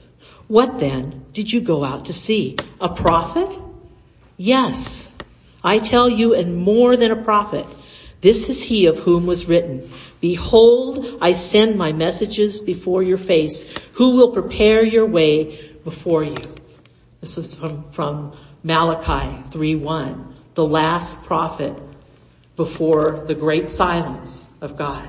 What 0.48 0.80
then 0.80 1.26
did 1.34 1.52
you 1.52 1.62
go 1.62 1.84
out 1.84 2.06
to 2.06 2.14
see? 2.14 2.58
A 2.80 2.90
prophet? 2.90 3.58
Yes. 4.38 5.12
I 5.64 5.80
tell 5.80 6.08
you 6.08 6.36
and 6.36 6.58
more 6.58 6.96
than 6.96 7.12
a 7.12 7.24
prophet. 7.24 7.66
This 8.22 8.50
is 8.50 8.64
he 8.64 8.86
of 8.86 9.00
whom 9.00 9.26
was 9.26 9.46
written, 9.46 9.92
behold, 10.20 11.20
I 11.22 11.34
send 11.34 11.78
my 11.78 11.92
messages 11.92 12.60
before 12.60 13.04
your 13.04 13.18
face, 13.18 13.72
who 13.94 14.16
will 14.16 14.32
prepare 14.32 14.84
your 14.84 15.06
way 15.06 15.74
before 15.84 16.24
you. 16.24 16.38
This 17.22 17.38
is 17.38 17.54
from, 17.54 17.92
from 17.92 18.36
Malachi 18.64 19.44
3.1, 19.50 20.34
the 20.56 20.66
last 20.66 21.24
prophet 21.24 21.76
before 22.56 23.24
the 23.28 23.36
great 23.36 23.70
silence 23.70 24.48
of 24.62 24.78
God, 24.78 25.08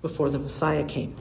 before 0.00 0.30
the 0.30 0.38
Messiah 0.38 0.84
came. 0.84 1.16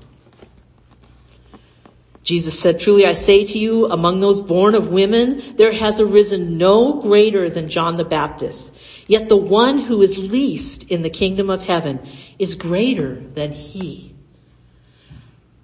Jesus 2.24 2.58
said, 2.58 2.80
truly 2.80 3.06
I 3.06 3.14
say 3.14 3.46
to 3.46 3.58
you, 3.60 3.92
among 3.92 4.22
those 4.22 4.42
born 4.42 4.76
of 4.76 4.88
women, 4.88 5.56
there 5.58 5.74
has 5.74 6.00
arisen 6.00 6.58
no 6.58 7.02
greater 7.02 7.50
than 7.50 7.70
John 7.70 7.96
the 7.96 8.06
Baptist. 8.06 8.74
Yet 9.08 9.28
the 9.28 9.38
one 9.38 9.78
who 9.78 10.02
is 10.02 10.18
least 10.18 10.84
in 10.84 11.02
the 11.02 11.10
kingdom 11.10 11.50
of 11.50 11.64
heaven 11.64 12.00
is 12.40 12.56
greater 12.56 13.16
than 13.16 13.52
he. 13.52 14.16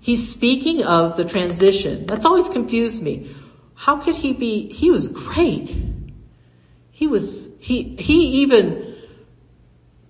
He's 0.01 0.29
speaking 0.29 0.83
of 0.83 1.15
the 1.15 1.23
transition. 1.23 2.05
That's 2.05 2.25
always 2.25 2.49
confused 2.49 3.01
me. 3.01 3.33
How 3.75 3.97
could 3.97 4.15
he 4.15 4.33
be, 4.33 4.71
he 4.73 4.91
was 4.91 5.07
great. 5.07 5.73
He 6.91 7.07
was, 7.07 7.47
he, 7.59 7.95
he 7.95 8.41
even 8.41 8.97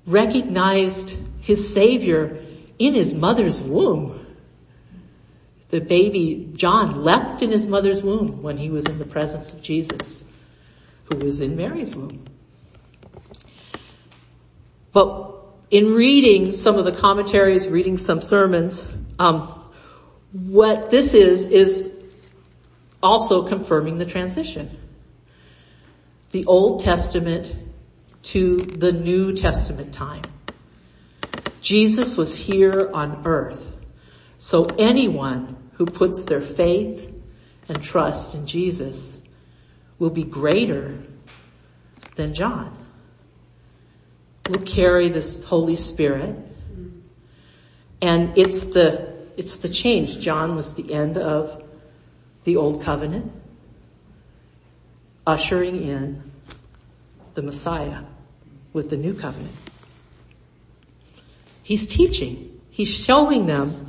recognized 0.07 1.13
his 1.41 1.71
savior 1.71 2.43
in 2.79 2.95
his 2.95 3.13
mother's 3.13 3.61
womb. 3.61 4.18
The 5.69 5.81
baby 5.81 6.49
John 6.53 7.03
leapt 7.03 7.41
in 7.41 7.51
his 7.51 7.67
mother's 7.67 8.01
womb 8.01 8.41
when 8.41 8.57
he 8.57 8.69
was 8.69 8.85
in 8.85 8.97
the 8.97 9.05
presence 9.05 9.53
of 9.53 9.61
Jesus, 9.61 10.25
who 11.05 11.17
was 11.17 11.41
in 11.41 11.55
Mary's 11.55 11.95
womb. 11.95 12.23
But 14.91 15.35
in 15.69 15.93
reading 15.93 16.53
some 16.53 16.77
of 16.77 16.85
the 16.85 16.91
commentaries, 16.91 17.67
reading 17.67 17.97
some 17.97 18.21
sermons, 18.21 18.83
um, 19.19 19.47
what 20.31 20.89
this 20.89 21.13
is, 21.13 21.45
is 21.45 21.93
also 23.01 23.47
confirming 23.47 23.99
the 23.99 24.05
transition. 24.05 24.75
The 26.31 26.45
Old 26.45 26.83
Testament 26.83 27.55
to 28.23 28.57
the 28.57 28.91
New 28.91 29.33
Testament 29.33 29.93
time. 29.93 30.23
Jesus 31.61 32.17
was 32.17 32.35
here 32.35 32.89
on 32.93 33.21
earth. 33.25 33.67
So 34.37 34.65
anyone 34.77 35.57
who 35.79 35.85
puts 35.85 36.25
their 36.25 36.41
faith 36.41 37.23
and 37.69 37.81
trust 37.81 38.35
in 38.35 38.45
Jesus 38.45 39.19
will 39.97 40.09
be 40.09 40.25
greater 40.25 41.01
than 42.15 42.33
John. 42.33 42.77
Will 44.49 44.65
carry 44.65 45.07
this 45.07 45.41
Holy 45.45 45.77
Spirit. 45.77 46.35
And 48.01 48.37
it's 48.37 48.59
the, 48.59 49.15
it's 49.37 49.57
the 49.57 49.69
change. 49.69 50.19
John 50.19 50.57
was 50.57 50.73
the 50.73 50.93
end 50.93 51.17
of 51.17 51.63
the 52.43 52.57
old 52.57 52.83
covenant, 52.83 53.31
ushering 55.25 55.81
in 55.81 56.29
the 57.35 57.41
Messiah 57.41 58.03
with 58.73 58.89
the 58.89 58.97
new 58.97 59.13
covenant. 59.13 59.55
He's 61.63 61.87
teaching. 61.87 62.59
He's 62.69 62.89
showing 62.89 63.45
them 63.45 63.88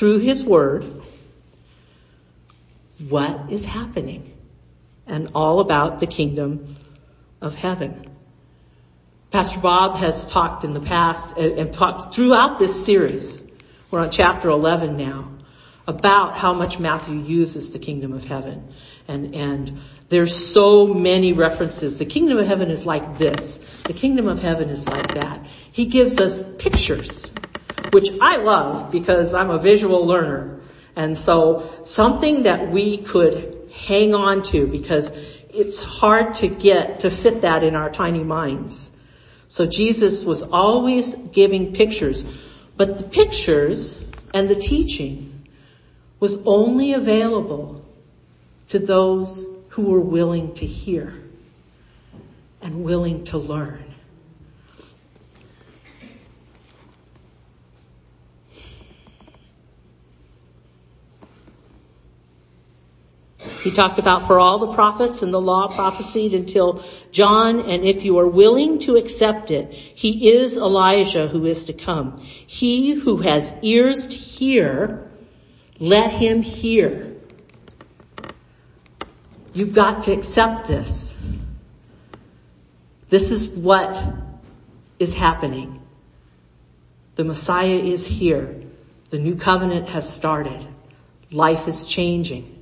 through 0.00 0.18
his 0.18 0.42
word 0.42 1.02
what 3.10 3.52
is 3.52 3.64
happening 3.64 4.32
and 5.06 5.30
all 5.34 5.60
about 5.60 5.98
the 5.98 6.06
kingdom 6.06 6.76
of 7.42 7.54
heaven. 7.54 8.10
Pastor 9.30 9.60
Bob 9.60 9.98
has 9.98 10.26
talked 10.26 10.64
in 10.64 10.72
the 10.72 10.80
past 10.80 11.36
uh, 11.36 11.42
and 11.42 11.70
talked 11.70 12.14
throughout 12.14 12.58
this 12.58 12.82
series. 12.82 13.42
We're 13.90 14.00
on 14.00 14.10
chapter 14.10 14.48
11 14.48 14.96
now 14.96 15.32
about 15.86 16.34
how 16.34 16.54
much 16.54 16.78
Matthew 16.78 17.16
uses 17.16 17.72
the 17.72 17.78
kingdom 17.78 18.14
of 18.14 18.24
heaven. 18.24 18.72
And, 19.06 19.34
and 19.34 19.80
there's 20.08 20.34
so 20.34 20.86
many 20.86 21.34
references. 21.34 21.98
The 21.98 22.06
kingdom 22.06 22.38
of 22.38 22.46
heaven 22.46 22.70
is 22.70 22.86
like 22.86 23.18
this. 23.18 23.58
The 23.84 23.92
kingdom 23.92 24.28
of 24.28 24.38
heaven 24.38 24.70
is 24.70 24.88
like 24.88 25.12
that. 25.12 25.44
He 25.72 25.84
gives 25.84 26.18
us 26.18 26.42
pictures 26.56 27.30
which 27.92 28.08
I 28.20 28.36
love 28.36 28.90
because 28.90 29.34
I'm 29.34 29.50
a 29.50 29.58
visual 29.58 30.06
learner. 30.06 30.60
And 30.96 31.16
so 31.16 31.80
something 31.82 32.44
that 32.44 32.70
we 32.70 32.98
could 32.98 33.68
hang 33.72 34.14
on 34.14 34.42
to 34.42 34.66
because 34.66 35.10
it's 35.52 35.80
hard 35.80 36.34
to 36.36 36.48
get 36.48 37.00
to 37.00 37.10
fit 37.10 37.42
that 37.42 37.62
in 37.62 37.74
our 37.74 37.90
tiny 37.90 38.24
minds. 38.24 38.90
So 39.48 39.66
Jesus 39.66 40.22
was 40.22 40.42
always 40.42 41.14
giving 41.14 41.72
pictures, 41.74 42.24
but 42.76 42.98
the 42.98 43.04
pictures 43.04 43.98
and 44.32 44.48
the 44.48 44.54
teaching 44.54 45.48
was 46.20 46.38
only 46.44 46.92
available 46.92 47.84
to 48.68 48.78
those 48.78 49.46
who 49.70 49.90
were 49.90 50.00
willing 50.00 50.54
to 50.54 50.66
hear 50.66 51.14
and 52.62 52.84
willing 52.84 53.24
to 53.24 53.38
learn. 53.38 53.89
He 63.62 63.70
talked 63.70 63.98
about 63.98 64.26
for 64.26 64.40
all 64.40 64.58
the 64.58 64.72
prophets 64.72 65.22
and 65.22 65.34
the 65.34 65.40
law 65.40 65.74
prophesied 65.74 66.32
until 66.32 66.82
John, 67.12 67.60
and 67.60 67.84
if 67.84 68.04
you 68.04 68.18
are 68.18 68.26
willing 68.26 68.78
to 68.80 68.96
accept 68.96 69.50
it, 69.50 69.72
he 69.72 70.30
is 70.30 70.56
Elijah 70.56 71.28
who 71.28 71.44
is 71.44 71.64
to 71.64 71.74
come. 71.74 72.20
He 72.20 72.92
who 72.92 73.18
has 73.18 73.54
ears 73.60 74.06
to 74.06 74.16
hear, 74.16 75.10
let 75.78 76.10
him 76.10 76.40
hear. 76.40 77.16
You've 79.52 79.74
got 79.74 80.04
to 80.04 80.12
accept 80.12 80.66
this. 80.66 81.14
This 83.10 83.30
is 83.30 83.46
what 83.46 84.02
is 84.98 85.12
happening. 85.12 85.82
The 87.16 87.24
Messiah 87.24 87.74
is 87.74 88.06
here. 88.06 88.62
The 89.10 89.18
new 89.18 89.34
covenant 89.34 89.88
has 89.88 90.10
started. 90.10 90.66
Life 91.30 91.68
is 91.68 91.84
changing. 91.84 92.59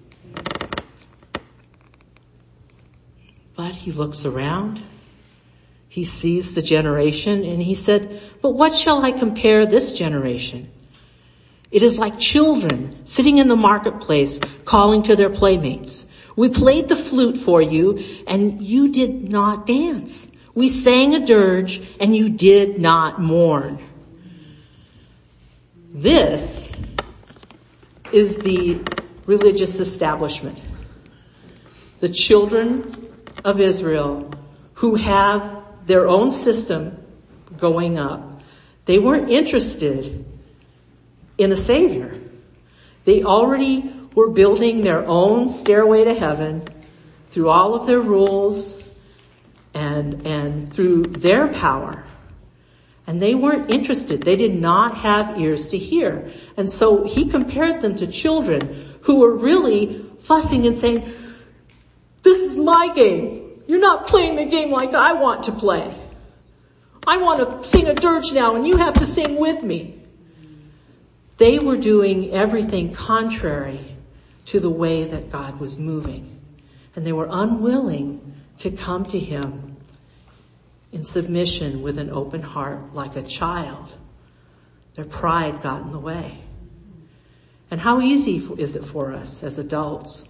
But 3.59 3.75
he 3.75 3.91
looks 3.91 4.25
around. 4.25 4.81
He 5.89 6.05
sees 6.05 6.55
the 6.55 6.63
generation 6.63 7.43
and 7.43 7.61
he 7.61 7.75
said, 7.75 8.23
but 8.41 8.51
what 8.51 8.73
shall 8.73 9.05
I 9.05 9.11
compare 9.11 9.67
this 9.67 9.95
generation? 9.99 10.71
It 11.73 11.83
is 11.83 11.99
like 11.99 12.21
children 12.21 13.05
sitting 13.05 13.39
in 13.39 13.49
the 13.49 13.57
marketplace 13.57 14.39
calling 14.65 15.03
to 15.03 15.17
their 15.17 15.29
playmates. 15.29 16.07
We 16.37 16.51
played 16.51 16.87
the 16.87 16.95
flute 16.95 17.37
for 17.37 17.61
you 17.61 17.99
and 18.29 18.63
you 18.63 18.93
did 18.93 19.29
not 19.29 19.67
dance. 19.67 20.29
We 20.55 20.69
sang 20.69 21.17
a 21.17 21.27
dirge 21.27 21.83
and 21.99 22.15
you 22.15 22.29
did 22.29 22.79
not 22.79 23.21
mourn. 23.21 23.85
This 25.93 26.71
is 28.13 28.37
the 28.37 28.81
religious 29.27 29.81
establishment. 29.81 30.63
The 31.99 32.09
children 32.09 33.08
of 33.45 33.61
Israel 33.61 34.31
who 34.75 34.95
have 34.95 35.65
their 35.87 36.09
own 36.09 36.31
system 36.31 37.05
going 37.57 37.99
up. 37.99 38.43
They 38.85 38.99
weren't 38.99 39.31
interested 39.31 40.25
in 41.37 41.53
a 41.53 41.57
savior. 41.57 42.21
They 43.05 43.23
already 43.23 43.93
were 44.15 44.31
building 44.31 44.83
their 44.83 45.07
own 45.07 45.49
stairway 45.49 46.05
to 46.05 46.15
heaven 46.15 46.65
through 47.31 47.49
all 47.49 47.75
of 47.75 47.87
their 47.87 48.01
rules 48.01 48.83
and, 49.75 50.27
and 50.27 50.73
through 50.73 51.03
their 51.03 51.49
power. 51.49 52.05
And 53.07 53.23
they 53.23 53.35
weren't 53.35 53.73
interested. 53.73 54.23
They 54.23 54.37
did 54.37 54.55
not 54.55 54.99
have 54.99 55.41
ears 55.41 55.71
to 55.71 55.79
hear. 55.79 56.31
And 56.57 56.71
so 56.71 57.05
he 57.05 57.31
compared 57.31 57.81
them 57.81 57.97
to 57.97 58.07
children 58.07 58.99
who 59.03 59.21
were 59.21 59.35
really 59.35 60.05
fussing 60.21 60.67
and 60.67 60.77
saying, 60.77 61.11
this 62.29 62.41
is 62.41 62.57
my 62.57 62.93
game. 62.95 63.63
You're 63.67 63.81
not 63.81 64.07
playing 64.07 64.37
the 64.37 64.45
game 64.45 64.71
like 64.71 64.93
I 64.93 65.15
want 65.15 65.45
to 65.45 65.53
play. 65.53 65.95
I 67.07 67.17
want 67.17 67.39
to 67.41 67.67
sing 67.67 67.87
a 67.89 67.95
dirge 67.95 68.33
now 68.33 68.55
and 68.55 68.69
you 68.69 68.77
have 68.77 68.95
to 68.95 69.07
sing 69.07 69.37
with 69.37 69.63
me. 69.63 70.03
They 71.39 71.59
were 71.59 71.79
doing 71.79 72.33
everything 72.33 72.93
contrary 72.93 73.97
to 74.47 74.61
the 74.61 74.69
way 74.69 75.05
that 75.05 75.31
God 75.31 75.59
was 75.59 75.79
moving. 75.79 76.39
And 76.95 77.07
they 77.07 77.13
were 77.13 77.29
unwilling 77.31 78.35
to 78.59 78.73
come 78.73 79.05
to 79.07 79.19
Him 79.19 79.77
in 80.93 81.05
submission 81.05 81.81
with 81.81 81.99
an 81.99 82.11
open 82.11 82.43
heart 82.43 82.93
like 82.93 83.17
a 83.17 83.23
child. 83.23 83.97
Their 84.97 85.07
pride 85.07 85.63
got 85.63 85.81
in 85.83 85.93
the 85.93 85.99
way. 85.99 86.43
And 87.71 87.81
how 87.81 88.03
easy 88.03 88.47
is 88.59 88.77
it 88.77 88.85
for 88.85 89.15
us 89.15 89.43
as 89.43 89.59
adults 89.59 90.25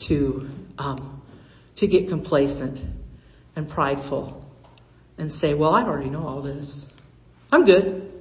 to 0.00 0.48
um, 0.78 1.17
to 1.78 1.86
get 1.86 2.08
complacent 2.08 2.80
and 3.54 3.68
prideful 3.68 4.44
and 5.16 5.32
say, 5.32 5.54
well, 5.54 5.72
I 5.72 5.84
already 5.84 6.10
know 6.10 6.26
all 6.26 6.42
this. 6.42 6.86
I'm 7.52 7.64
good. 7.64 8.12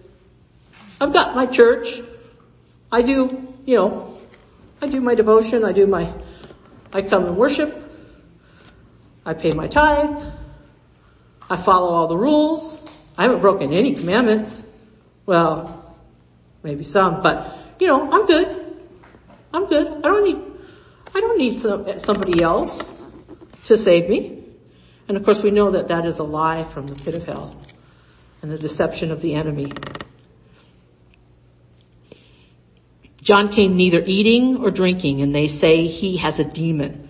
I've 1.02 1.12
got 1.12 1.36
my 1.36 1.48
church. 1.48 2.02
I 2.91 3.02
do, 3.02 3.56
you 3.65 3.76
know, 3.76 4.20
I 4.82 4.88
do 4.88 5.02
my 5.02 5.15
devotion. 5.15 5.65
I 5.65 5.72
do 5.72 5.88
my, 5.88 6.13
I 6.93 7.02
come 7.02 7.26
and 7.26 7.36
worship. 7.36 7.84
I 9.26 9.34
pay 9.34 9.54
my 9.54 9.67
tithe. 9.67 10.24
I 11.50 11.58
follow 11.58 11.89
all 11.89 12.08
the 12.08 12.17
rules. 12.17 12.84
I 13.17 13.24
haven't 13.24 13.41
broken 13.41 13.74
any 13.74 13.96
commandments. 13.96 14.63
Well, 15.26 15.96
maybe 16.62 16.84
some, 16.84 17.24
but 17.24 17.58
you 17.80 17.88
know, 17.88 18.12
I'm 18.12 18.28
good. 18.28 18.78
I'm 19.52 19.65
good. 19.65 19.88
I 19.88 20.02
don't 20.02 20.24
need, 20.24 20.43
I 21.15 21.22
don't 21.22 21.38
need 21.39 21.58
some, 21.58 21.98
somebody 21.98 22.43
else 22.43 22.93
to 23.67 23.77
save 23.77 24.10
me. 24.10 24.43
And 25.08 25.15
of 25.15 25.23
course 25.23 25.41
we 25.41 25.51
know 25.51 25.71
that 25.71 25.88
that 25.89 26.06
is 26.06 26.19
a 26.19 26.23
lie 26.23 26.65
from 26.65 26.88
the 26.88 26.95
pit 26.95 27.15
of 27.15 27.25
hell 27.25 27.56
and 28.41 28.51
the 28.51 28.58
deception 28.58 29.12
of 29.12 29.21
the 29.21 29.36
enemy. 29.36 29.84
John 33.21 33.49
came 33.49 33.75
neither 33.75 34.03
eating 34.06 34.58
or 34.58 34.71
drinking 34.71 35.21
and 35.21 35.34
they 35.34 35.47
say 35.47 35.88
he 35.88 36.17
has 36.17 36.39
a 36.39 36.43
demon. 36.43 37.10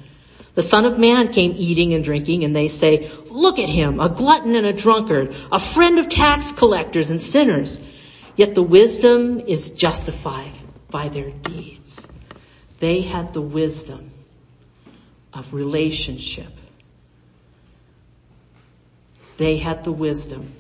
The 0.56 0.64
son 0.64 0.86
of 0.86 0.98
man 0.98 1.32
came 1.32 1.54
eating 1.56 1.94
and 1.94 2.04
drinking 2.04 2.44
and 2.44 2.56
they 2.56 2.68
say, 2.68 3.12
look 3.30 3.60
at 3.60 3.70
him, 3.70 4.00
a 4.00 4.10
glutton 4.10 4.56
and 4.56 4.66
a 4.66 4.74
drunkard, 4.74 5.36
a 5.52 5.60
friend 5.60 6.00
of 6.00 6.10
tax 6.10 6.52
collectors 6.52 7.12
and 7.12 7.22
sinners. 7.22 7.80
Yet 8.36 8.56
the 8.56 8.64
wisdom 8.64 9.40
is 9.40 9.70
justified 9.72 10.54
by 10.90 11.10
their 11.10 11.30
deeds. 11.30 12.08
They 12.80 13.02
had 13.02 13.34
the 13.34 13.42
wisdom 13.42 14.12
of 15.34 15.54
relationship. 15.54 16.52
They 19.38 19.58
had 19.58 19.84
the 19.84 19.92
wisdom. 19.92 20.54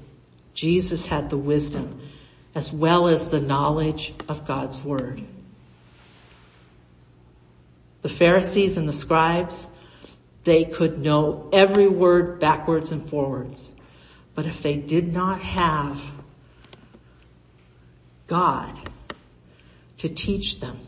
Jesus 0.54 1.06
had 1.06 1.30
the 1.30 1.38
wisdom 1.38 2.02
as 2.56 2.74
well 2.74 3.08
as 3.08 3.30
the 3.30 3.40
knowledge 3.40 4.14
of 4.28 4.48
God's 4.48 4.80
word. 4.80 5.24
The 8.02 8.10
Pharisees 8.10 8.78
and 8.78 8.88
the 8.88 8.94
scribes, 8.94 9.68
they 10.44 10.66
could 10.66 11.00
know 11.00 11.50
every 11.52 11.88
word 11.88 12.40
backwards 12.40 12.92
and 12.92 13.08
forwards. 13.08 13.74
But 14.34 14.46
if 14.46 14.62
they 14.62 14.76
did 14.76 15.12
not 15.12 15.42
have 15.42 16.02
God 18.28 18.90
to 19.98 20.10
teach 20.10 20.60
them, 20.60 20.80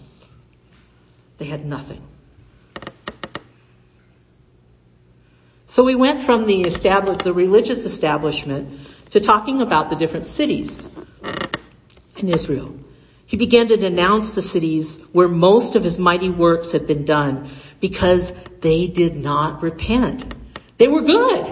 they 1.39 1.45
had 1.45 1.65
nothing. 1.65 2.01
So 5.69 5.83
we 5.83 5.93
went 5.93 6.23
from 6.23 6.47
the 6.47 6.61
established, 6.61 7.19
the 7.19 7.31
religious 7.31 7.85
establishment 7.85 8.79
to 9.11 9.19
talking 9.19 9.61
about 9.61 9.91
the 9.91 9.95
different 9.95 10.25
cities 10.25 10.89
in 12.17 12.27
Israel. 12.27 12.75
He 13.27 13.37
began 13.37 13.67
to 13.67 13.77
denounce 13.77 14.33
the 14.33 14.41
cities 14.41 14.97
where 15.11 15.27
most 15.27 15.75
of 15.75 15.83
his 15.83 15.99
mighty 15.99 16.31
works 16.31 16.71
had 16.71 16.87
been 16.87 17.05
done 17.05 17.51
because 17.79 18.33
they 18.61 18.87
did 18.87 19.15
not 19.15 19.61
repent. 19.61 20.33
They 20.79 20.87
were 20.87 21.03
good. 21.03 21.45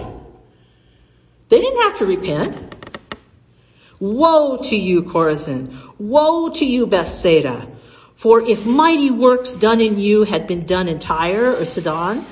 They 1.48 1.60
didn't 1.60 1.82
have 1.82 1.98
to 1.98 2.06
repent. 2.06 2.74
Woe 4.00 4.56
to 4.64 4.74
you, 4.74 5.04
Chorazin. 5.04 5.72
Woe 5.96 6.48
to 6.48 6.64
you, 6.64 6.88
Bethsaida. 6.88 7.68
For 8.16 8.40
if 8.40 8.66
mighty 8.66 9.12
works 9.12 9.54
done 9.54 9.80
in 9.80 10.00
you 10.00 10.24
had 10.24 10.48
been 10.48 10.66
done 10.66 10.88
in 10.88 10.98
Tyre 10.98 11.54
or 11.54 11.64
Sidon, 11.64 12.26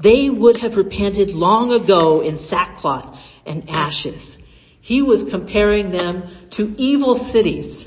they 0.00 0.30
would 0.30 0.58
have 0.58 0.76
repented 0.76 1.32
long 1.32 1.72
ago 1.72 2.20
in 2.20 2.36
sackcloth 2.36 3.18
and 3.44 3.68
ashes. 3.68 4.38
He 4.80 5.02
was 5.02 5.24
comparing 5.24 5.90
them 5.90 6.28
to 6.50 6.74
evil 6.78 7.16
cities 7.16 7.86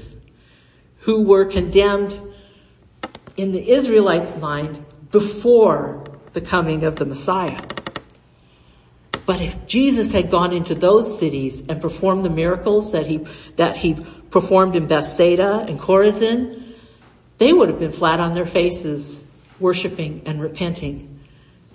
who 0.99 1.23
were 1.23 1.45
condemned 1.45 2.19
in 3.37 3.51
the 3.51 3.71
Israelites' 3.71 4.37
mind 4.37 4.85
before 5.11 6.19
the 6.33 6.41
coming 6.41 6.83
of 6.83 6.97
the 6.97 7.05
Messiah. 7.05 7.63
But 9.25 9.41
if 9.41 9.65
Jesus 9.65 10.11
had 10.11 10.29
gone 10.29 10.51
into 10.51 10.75
those 10.75 11.17
cities 11.17 11.63
and 11.69 11.81
performed 11.81 12.25
the 12.25 12.29
miracles 12.29 12.91
that 12.91 13.07
he, 13.07 13.25
that 13.55 13.77
he 13.77 13.93
performed 14.29 14.75
in 14.75 14.87
Bethsaida 14.87 15.65
and 15.67 15.79
Chorazin, 15.79 16.75
they 17.37 17.53
would 17.53 17.69
have 17.69 17.79
been 17.79 17.91
flat 17.91 18.19
on 18.19 18.33
their 18.33 18.45
faces 18.45 19.23
worshiping 19.59 20.23
and 20.25 20.41
repenting 20.41 21.10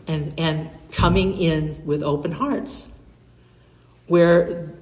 and, 0.07 0.35
and 0.39 0.71
coming 0.93 1.39
in 1.41 1.85
with 1.85 2.03
open 2.03 2.33
hearts. 2.33 2.89
Where 4.07 4.73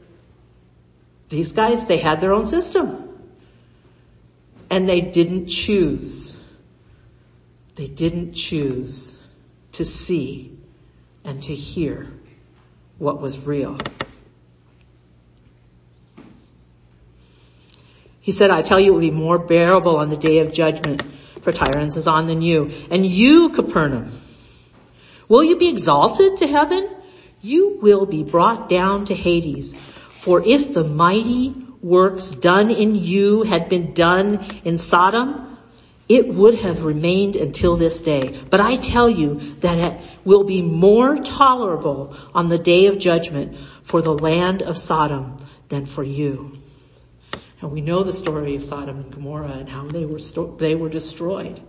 these 1.29 1.53
guys, 1.53 1.87
they 1.87 1.99
had 1.99 2.21
their 2.21 2.33
own 2.33 2.47
system. 2.47 3.11
And 4.71 4.89
they 4.89 5.01
didn't 5.01 5.47
choose 5.47 6.35
they 7.75 7.89
didn't 7.89 8.35
choose 8.35 9.17
to 9.73 9.85
see 9.85 10.57
and 11.25 11.43
to 11.43 11.55
hear 11.55 12.07
what 12.99 13.21
was 13.21 13.39
real. 13.39 13.79
He 18.21 18.33
said, 18.33 18.51
I 18.51 18.63
tell 18.63 18.81
you, 18.81 18.93
it 18.93 18.95
will 18.95 19.01
be 19.01 19.11
more 19.11 19.39
bearable 19.39 19.97
on 19.97 20.09
the 20.09 20.17
day 20.17 20.39
of 20.39 20.53
judgment 20.53 21.03
for 21.43 21.53
Tyre 21.53 21.77
and 21.77 21.93
Sidon 21.93 22.27
than 22.27 22.41
you. 22.41 22.71
And 22.91 23.05
you, 23.05 23.51
Capernaum, 23.51 24.13
will 25.29 25.45
you 25.45 25.57
be 25.57 25.69
exalted 25.69 26.39
to 26.39 26.47
heaven? 26.47 26.89
You 27.41 27.79
will 27.83 28.07
be 28.07 28.23
brought 28.23 28.69
down 28.69 29.05
to 29.07 29.15
Hades. 29.15 29.75
For 30.13 30.43
if 30.45 30.73
the 30.73 30.85
mighty 30.85 31.55
works 31.83 32.29
done 32.29 32.71
in 32.71 32.95
you 32.95 33.43
had 33.43 33.69
been 33.69 33.93
done 33.93 34.45
in 34.65 34.79
Sodom, 34.79 35.59
it 36.09 36.29
would 36.29 36.57
have 36.57 36.85
remained 36.85 37.37
until 37.37 37.77
this 37.77 38.03
day. 38.03 38.43
But 38.51 38.61
I 38.61 38.77
tell 38.77 39.09
you 39.09 39.57
that 39.61 39.79
it 39.79 40.01
will 40.25 40.45
be 40.45 40.63
more 40.63 41.19
tolerable 41.19 42.17
on 42.35 42.49
the 42.49 42.59
day 42.59 42.87
of 42.87 42.99
judgment 42.99 43.57
for 43.83 44.03
the 44.03 44.15
land 44.15 44.63
of 44.63 44.77
Sodom 44.77 45.37
than 45.69 45.87
for 45.87 46.03
you. 46.03 46.59
And 47.61 47.71
we 47.71 47.81
know 47.81 48.03
the 48.03 48.13
story 48.13 48.57
of 48.57 48.65
Sodom 48.65 49.01
and 49.01 49.13
Gomorrah 49.13 49.53
and 49.53 49.69
how 49.69 49.87
they 49.87 50.05
were, 50.05 50.19
sto- 50.19 50.57
they 50.57 50.75
were 50.75 50.91
destroyed. 50.91 51.61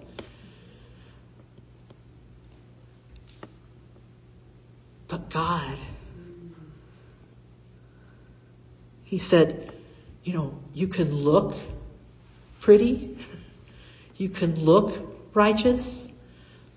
But 5.07 5.29
God, 5.29 5.77
He 9.03 9.19
said, 9.19 9.71
you 10.23 10.33
know, 10.33 10.59
you 10.73 10.87
can 10.87 11.15
look 11.15 11.55
pretty, 12.59 13.17
you 14.17 14.29
can 14.29 14.59
look 14.59 14.93
righteous, 15.33 16.07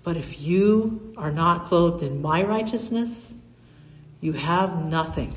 but 0.03 0.15
if 0.15 0.39
you 0.39 1.13
are 1.17 1.31
not 1.31 1.65
clothed 1.65 2.03
in 2.03 2.21
my 2.21 2.43
righteousness, 2.43 3.33
you 4.21 4.33
have 4.33 4.85
nothing. 4.85 5.35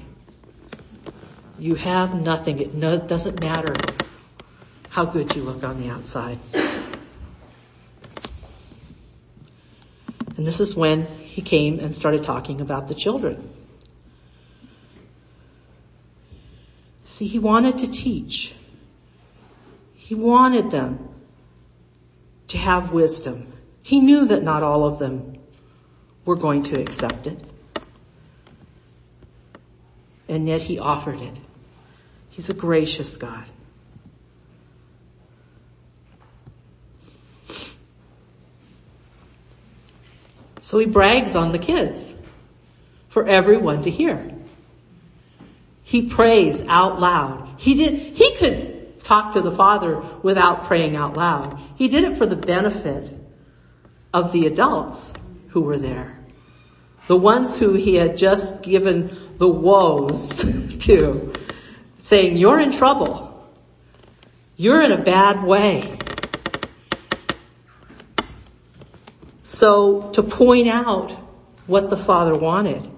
You 1.58 1.76
have 1.76 2.14
nothing. 2.14 2.58
It 2.58 2.74
no, 2.74 2.98
doesn't 3.00 3.40
matter 3.40 3.82
how 4.90 5.06
good 5.06 5.34
you 5.34 5.42
look 5.42 5.64
on 5.64 5.80
the 5.80 5.88
outside. 5.88 6.38
And 10.42 10.46
this 10.48 10.58
is 10.58 10.74
when 10.74 11.06
he 11.06 11.40
came 11.40 11.78
and 11.78 11.94
started 11.94 12.24
talking 12.24 12.60
about 12.60 12.88
the 12.88 12.96
children. 12.96 13.48
See, 17.04 17.28
he 17.28 17.38
wanted 17.38 17.78
to 17.78 17.86
teach. 17.86 18.52
He 19.94 20.16
wanted 20.16 20.72
them 20.72 21.10
to 22.48 22.58
have 22.58 22.90
wisdom. 22.90 23.52
He 23.84 24.00
knew 24.00 24.24
that 24.24 24.42
not 24.42 24.64
all 24.64 24.84
of 24.84 24.98
them 24.98 25.38
were 26.24 26.34
going 26.34 26.64
to 26.64 26.80
accept 26.80 27.28
it. 27.28 27.38
And 30.28 30.48
yet 30.48 30.62
he 30.62 30.76
offered 30.76 31.20
it. 31.20 31.36
He's 32.30 32.50
a 32.50 32.54
gracious 32.54 33.16
God. 33.16 33.44
So 40.72 40.78
he 40.78 40.86
brags 40.86 41.36
on 41.36 41.52
the 41.52 41.58
kids 41.58 42.14
for 43.10 43.28
everyone 43.28 43.82
to 43.82 43.90
hear. 43.90 44.32
He 45.82 46.08
prays 46.08 46.64
out 46.66 46.98
loud. 46.98 47.56
He 47.58 47.74
did, 47.74 47.92
he 48.16 48.34
could 48.36 49.04
talk 49.04 49.34
to 49.34 49.42
the 49.42 49.50
father 49.50 50.02
without 50.22 50.64
praying 50.64 50.96
out 50.96 51.14
loud. 51.14 51.60
He 51.76 51.88
did 51.88 52.04
it 52.04 52.16
for 52.16 52.24
the 52.24 52.36
benefit 52.36 53.14
of 54.14 54.32
the 54.32 54.46
adults 54.46 55.12
who 55.48 55.60
were 55.60 55.76
there. 55.76 56.18
The 57.06 57.18
ones 57.18 57.58
who 57.58 57.74
he 57.74 57.96
had 57.96 58.16
just 58.16 58.62
given 58.62 59.14
the 59.36 59.48
woes 59.48 60.38
to, 60.86 61.34
saying, 61.98 62.38
you're 62.38 62.60
in 62.60 62.72
trouble. 62.72 63.46
You're 64.56 64.80
in 64.80 64.92
a 64.92 65.02
bad 65.02 65.44
way. 65.44 65.98
So 69.52 70.10
to 70.12 70.22
point 70.22 70.66
out 70.66 71.12
what 71.66 71.90
the 71.90 71.96
Father 71.96 72.34
wanted, 72.34 72.90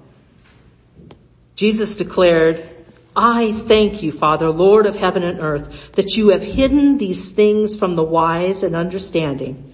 Jesus 1.57 1.97
declared, 1.97 2.71
I 3.17 3.53
thank 3.67 4.05
you, 4.05 4.13
Father, 4.13 4.51
Lord 4.51 4.87
of 4.87 4.95
heaven 4.95 5.25
and 5.25 5.41
earth, 5.41 5.91
that 5.95 6.17
you 6.17 6.29
have 6.29 6.45
hidden 6.45 6.97
these 6.97 7.33
things 7.33 7.75
from 7.75 7.97
the 7.97 8.05
wise 8.05 8.63
and 8.63 8.77
understanding 8.77 9.73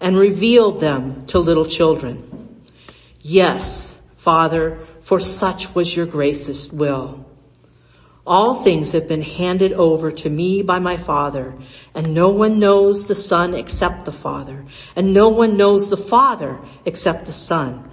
and 0.00 0.16
revealed 0.16 0.80
them 0.80 1.24
to 1.26 1.38
little 1.38 1.64
children. 1.64 2.64
Yes, 3.20 3.96
Father, 4.16 4.80
for 5.02 5.20
such 5.20 5.72
was 5.76 5.96
your 5.96 6.06
gracious 6.06 6.72
will. 6.72 7.24
All 8.28 8.62
things 8.62 8.92
have 8.92 9.08
been 9.08 9.22
handed 9.22 9.72
over 9.72 10.12
to 10.12 10.28
me 10.28 10.60
by 10.60 10.80
my 10.80 10.98
Father, 10.98 11.54
and 11.94 12.12
no 12.12 12.28
one 12.28 12.58
knows 12.58 13.08
the 13.08 13.14
Son 13.14 13.54
except 13.54 14.04
the 14.04 14.12
Father, 14.12 14.66
and 14.94 15.14
no 15.14 15.30
one 15.30 15.56
knows 15.56 15.88
the 15.88 15.96
Father 15.96 16.60
except 16.84 17.24
the 17.24 17.32
Son, 17.32 17.90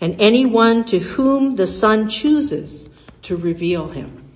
and 0.00 0.20
anyone 0.20 0.84
to 0.84 1.00
whom 1.00 1.56
the 1.56 1.66
Son 1.66 2.08
chooses 2.08 2.88
to 3.22 3.36
reveal 3.36 3.88
him. 3.88 4.30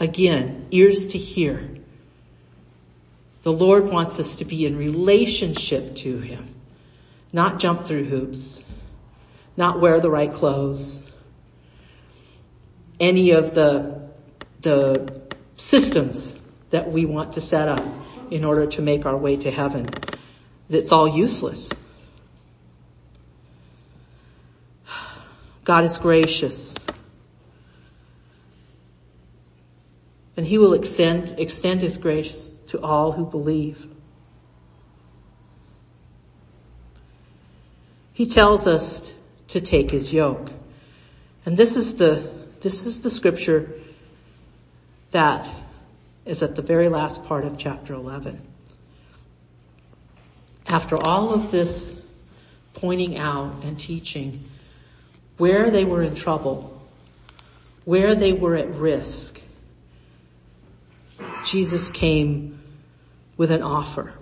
Again, 0.00 0.66
ears 0.70 1.08
to 1.08 1.18
hear. 1.18 1.68
The 3.42 3.52
Lord 3.52 3.90
wants 3.90 4.18
us 4.18 4.36
to 4.36 4.46
be 4.46 4.64
in 4.64 4.78
relationship 4.78 5.96
to 5.96 6.20
Him, 6.20 6.54
not 7.34 7.58
jump 7.58 7.84
through 7.84 8.04
hoops, 8.04 8.62
not 9.58 9.80
wear 9.80 10.00
the 10.00 10.10
right 10.10 10.32
clothes, 10.32 11.02
any 13.00 13.32
of 13.32 13.54
the, 13.54 14.08
the 14.60 15.22
systems 15.56 16.34
that 16.70 16.90
we 16.90 17.06
want 17.06 17.34
to 17.34 17.40
set 17.40 17.68
up 17.68 17.84
in 18.30 18.44
order 18.44 18.66
to 18.66 18.82
make 18.82 19.06
our 19.06 19.16
way 19.16 19.36
to 19.36 19.50
heaven. 19.50 19.88
That's 20.68 20.92
all 20.92 21.08
useless. 21.08 21.70
God 25.64 25.84
is 25.84 25.98
gracious. 25.98 26.74
And 30.36 30.46
he 30.46 30.56
will 30.56 30.72
extend, 30.72 31.38
extend 31.38 31.82
his 31.82 31.96
grace 31.96 32.60
to 32.68 32.80
all 32.80 33.12
who 33.12 33.26
believe. 33.26 33.86
He 38.12 38.28
tells 38.28 38.66
us 38.66 39.12
to 39.48 39.60
take 39.60 39.90
his 39.90 40.12
yoke. 40.12 40.50
And 41.44 41.56
this 41.56 41.76
is 41.76 41.96
the, 41.96 42.30
this 42.60 42.86
is 42.86 43.02
the 43.02 43.10
scripture 43.10 43.70
that 45.10 45.48
is 46.24 46.42
at 46.42 46.56
the 46.56 46.62
very 46.62 46.88
last 46.88 47.24
part 47.24 47.44
of 47.44 47.56
chapter 47.56 47.94
11. 47.94 48.40
After 50.66 50.96
all 50.96 51.32
of 51.32 51.50
this 51.50 51.94
pointing 52.74 53.16
out 53.16 53.64
and 53.64 53.78
teaching, 53.78 54.44
where 55.38 55.70
they 55.70 55.84
were 55.84 56.02
in 56.02 56.14
trouble, 56.14 56.82
where 57.84 58.14
they 58.14 58.32
were 58.32 58.54
at 58.54 58.68
risk, 58.74 59.40
Jesus 61.44 61.90
came 61.90 62.60
with 63.36 63.50
an 63.50 63.62
offer. 63.62 64.12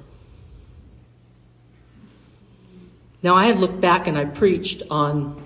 Now 3.22 3.34
I 3.34 3.52
looked 3.52 3.80
back 3.80 4.06
and 4.06 4.16
I 4.16 4.26
preached 4.26 4.82
on 4.90 5.42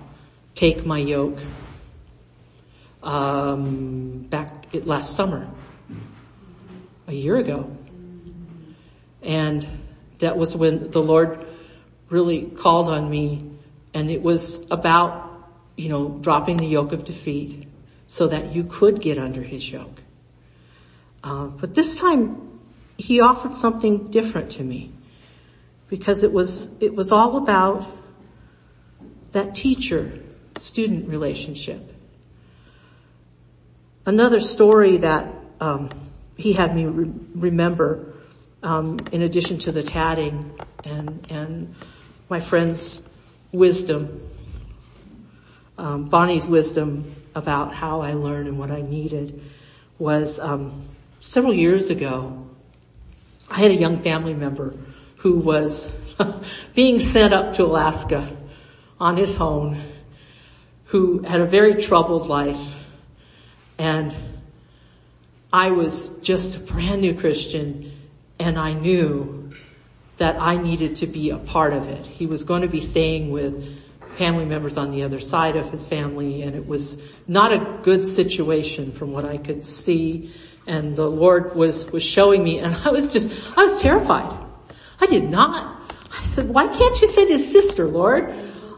take 0.53 0.85
my 0.85 0.99
yoke 0.99 1.39
um, 3.03 4.25
back 4.29 4.67
last 4.73 5.15
summer, 5.15 5.49
a 7.07 7.13
year 7.13 7.37
ago, 7.37 7.75
and 9.21 9.67
that 10.19 10.37
was 10.37 10.55
when 10.55 10.91
the 10.91 11.01
Lord 11.01 11.45
really 12.09 12.45
called 12.45 12.89
on 12.89 13.09
me, 13.09 13.49
and 13.93 14.09
it 14.09 14.21
was 14.21 14.65
about 14.71 15.31
you 15.75 15.89
know, 15.89 16.09
dropping 16.09 16.57
the 16.57 16.65
yoke 16.65 16.91
of 16.91 17.05
defeat 17.05 17.67
so 18.07 18.27
that 18.27 18.53
you 18.53 18.63
could 18.63 19.01
get 19.01 19.17
under 19.17 19.41
his 19.41 19.69
yoke. 19.69 20.01
Uh, 21.23 21.47
but 21.47 21.73
this 21.75 21.95
time 21.95 22.59
he 22.97 23.19
offered 23.21 23.55
something 23.55 24.07
different 24.11 24.51
to 24.51 24.63
me 24.63 24.91
because 25.87 26.23
it 26.23 26.31
was, 26.31 26.69
it 26.79 26.93
was 26.93 27.11
all 27.11 27.37
about 27.37 27.87
that 29.31 29.55
teacher 29.55 30.11
student 30.57 31.09
relationship. 31.09 31.90
Another 34.05 34.39
story 34.39 34.97
that, 34.97 35.33
um, 35.59 35.89
he 36.37 36.53
had 36.53 36.75
me 36.75 36.85
re- 36.85 37.11
remember, 37.35 38.13
um, 38.63 38.97
in 39.11 39.21
addition 39.21 39.59
to 39.59 39.71
the 39.71 39.83
tatting 39.83 40.51
and, 40.83 41.25
and 41.29 41.75
my 42.29 42.39
friend's 42.39 43.01
wisdom 43.51 44.31
um, 45.81 46.05
Bonnie's 46.05 46.45
wisdom 46.45 47.15
about 47.33 47.73
how 47.73 48.01
I 48.01 48.13
learned 48.13 48.47
and 48.47 48.59
what 48.59 48.69
I 48.69 48.81
needed 48.81 49.41
was 49.97 50.37
um, 50.37 50.87
several 51.21 51.55
years 51.55 51.89
ago. 51.89 52.47
I 53.49 53.59
had 53.59 53.71
a 53.71 53.75
young 53.75 54.03
family 54.03 54.35
member 54.35 54.75
who 55.17 55.39
was 55.39 55.89
being 56.75 56.99
sent 56.99 57.33
up 57.33 57.55
to 57.55 57.65
Alaska 57.65 58.37
on 58.99 59.17
his 59.17 59.35
own, 59.37 59.83
who 60.85 61.23
had 61.23 61.41
a 61.41 61.47
very 61.47 61.81
troubled 61.81 62.27
life. 62.27 62.59
And 63.81 64.15
I 65.51 65.71
was 65.71 66.09
just 66.21 66.55
a 66.55 66.59
brand 66.59 67.01
new 67.01 67.15
Christian 67.15 67.91
and 68.37 68.59
I 68.59 68.73
knew 68.73 69.53
that 70.17 70.39
I 70.39 70.57
needed 70.57 70.97
to 70.97 71.07
be 71.07 71.31
a 71.31 71.39
part 71.39 71.73
of 71.73 71.87
it. 71.87 72.05
He 72.05 72.27
was 72.27 72.43
going 72.43 72.61
to 72.61 72.67
be 72.67 72.79
staying 72.79 73.31
with 73.31 73.81
family 74.17 74.45
members 74.45 74.77
on 74.77 74.91
the 74.91 75.01
other 75.01 75.19
side 75.19 75.55
of 75.55 75.71
his 75.71 75.87
family 75.87 76.43
and 76.43 76.55
it 76.55 76.67
was 76.67 76.99
not 77.27 77.53
a 77.53 77.79
good 77.81 78.05
situation 78.05 78.91
from 78.91 79.13
what 79.13 79.25
I 79.25 79.37
could 79.37 79.63
see 79.65 80.31
and 80.67 80.95
the 80.95 81.07
Lord 81.07 81.55
was, 81.55 81.87
was 81.87 82.03
showing 82.03 82.43
me 82.43 82.59
and 82.59 82.75
I 82.85 82.91
was 82.91 83.07
just, 83.07 83.31
I 83.57 83.63
was 83.63 83.81
terrified. 83.81 84.45
I 84.99 85.07
did 85.07 85.27
not. 85.27 85.91
I 86.15 86.21
said, 86.21 86.49
why 86.49 86.67
can't 86.67 87.01
you 87.01 87.07
send 87.07 87.31
his 87.31 87.51
sister, 87.51 87.87
Lord? 87.87 88.31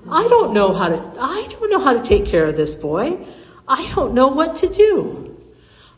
I 0.10 0.26
don't 0.30 0.54
know 0.54 0.72
how 0.72 0.88
to, 0.88 1.14
I 1.20 1.46
don't 1.50 1.70
know 1.70 1.82
how 1.82 1.92
to 1.92 2.04
take 2.04 2.26
care 2.26 2.46
of 2.46 2.56
this 2.56 2.76
boy. 2.76 3.28
I 3.68 3.92
don't 3.94 4.14
know 4.14 4.28
what 4.28 4.58
to 4.58 4.68
do. 4.68 5.42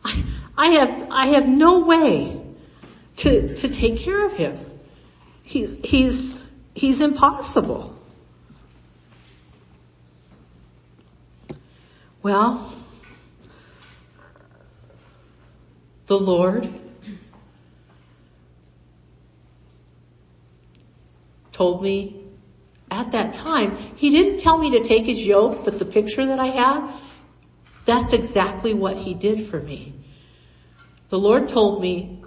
I, 0.03 0.24
I 0.57 0.68
have, 0.70 1.07
I 1.11 1.28
have 1.28 1.47
no 1.47 1.80
way 1.80 2.41
to, 3.18 3.55
to 3.55 3.68
take 3.68 3.97
care 3.97 4.26
of 4.26 4.34
him. 4.34 4.59
He's, 5.43 5.78
he's, 5.84 6.43
he's 6.74 7.01
impossible. 7.01 7.97
Well, 12.22 12.74
the 16.07 16.20
Lord 16.20 16.74
told 21.51 21.82
me 21.82 22.22
at 22.91 23.11
that 23.11 23.34
time, 23.34 23.78
he 23.95 24.09
didn't 24.09 24.39
tell 24.39 24.57
me 24.57 24.72
to 24.72 24.84
take 24.84 25.05
his 25.05 25.26
yoke, 25.26 25.63
but 25.66 25.80
the 25.80 25.86
picture 25.86 26.26
that 26.26 26.39
I 26.39 26.47
have, 26.47 27.01
that's 27.86 28.14
exactly 28.14 28.74
what 28.74 28.98
he 28.98 29.14
did 29.14 29.48
for 29.48 29.60
me. 29.60 29.94
The 31.10 31.20
Lord 31.20 31.50
told 31.50 31.82
me, 31.82 32.24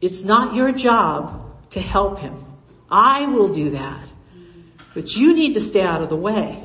it's 0.00 0.22
not 0.22 0.54
your 0.54 0.72
job 0.72 1.70
to 1.70 1.80
help 1.80 2.20
him. 2.20 2.44
I 2.90 3.26
will 3.26 3.48
do 3.48 3.70
that. 3.70 4.06
But 4.94 5.16
you 5.16 5.34
need 5.34 5.54
to 5.54 5.60
stay 5.60 5.82
out 5.82 6.02
of 6.02 6.08
the 6.08 6.16
way. 6.16 6.64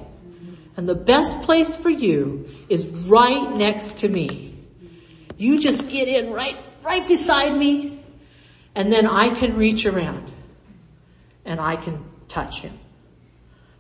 And 0.78 0.88
the 0.88 0.96
best 0.96 1.42
place 1.42 1.76
for 1.76 1.90
you 1.90 2.48
is 2.70 2.86
right 2.88 3.56
next 3.56 4.00
to 4.00 4.10
me. 4.10 4.56
You 5.38 5.60
just 5.60 5.90
get 5.90 6.08
in 6.08 6.32
right, 6.32 6.58
right 6.84 7.08
beside 7.08 7.56
me 7.56 8.04
and 8.76 8.92
then 8.92 9.06
I 9.06 9.30
can 9.30 9.56
reach 9.56 9.86
around 9.86 10.32
and 11.46 11.60
I 11.60 11.76
can 11.76 12.04
touch 12.28 12.62
him. 12.62 12.78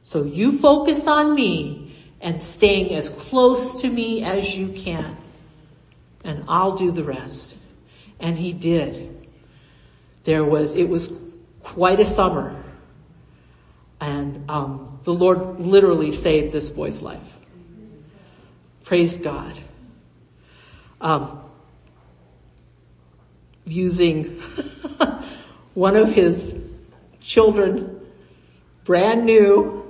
So 0.02 0.24
you 0.24 0.58
focus 0.58 1.08
on 1.08 1.34
me 1.34 1.83
and 2.24 2.42
staying 2.42 2.96
as 2.96 3.10
close 3.10 3.82
to 3.82 3.90
me 3.90 4.24
as 4.24 4.56
you 4.58 4.70
can 4.70 5.18
and 6.24 6.46
I'll 6.48 6.76
do 6.76 6.92
the 6.92 7.04
rest. 7.04 7.58
And 8.20 8.38
he 8.38 8.54
did. 8.54 9.28
There 10.24 10.46
was, 10.46 10.76
it 10.76 10.88
was 10.88 11.12
quite 11.60 12.00
a 12.00 12.06
summer 12.06 12.64
and 14.00 14.50
um, 14.50 15.00
the 15.04 15.14
Lord 15.14 15.60
literally 15.60 16.14
saved 16.14 16.54
this 16.54 16.70
boy's 16.70 17.02
life. 17.02 17.22
Praise 18.84 19.18
God. 19.18 19.58
Um, 21.02 21.42
using 23.66 24.40
one 25.74 25.96
of 25.96 26.14
his 26.14 26.56
children, 27.20 28.00
brand 28.86 29.26
new, 29.26 29.84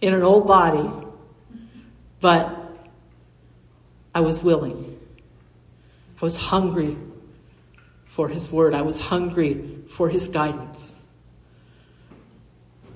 in 0.00 0.14
an 0.14 0.22
old 0.22 0.46
body, 0.46 0.88
but 2.20 2.76
I 4.14 4.20
was 4.20 4.42
willing. 4.42 4.98
I 6.20 6.24
was 6.24 6.36
hungry 6.36 6.96
for 8.06 8.28
his 8.28 8.50
word. 8.50 8.74
I 8.74 8.82
was 8.82 8.98
hungry 8.98 9.82
for 9.88 10.08
his 10.08 10.28
guidance. 10.28 10.94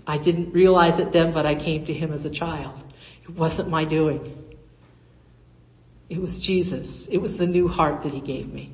I 0.07 0.19
didn't 0.19 0.53
realize 0.53 0.99
it 0.99 1.13
then, 1.13 1.33
but 1.33 1.47
I 1.47 1.55
came 1.55 1.85
to 1.85 1.93
him 1.93 2.13
as 2.13 2.25
a 2.25 2.31
child. 2.31 2.83
It 3.23 3.31
wasn't 3.31 3.69
my 3.69 3.85
doing. 3.85 4.57
It 6.09 6.21
was 6.21 6.41
Jesus. 6.41 7.07
It 7.07 7.19
was 7.19 7.39
the 7.39 7.47
new 7.47 7.69
heart 7.69 8.03
that 8.03 8.13
he 8.13 8.21
gave 8.21 8.53
me. 8.53 8.73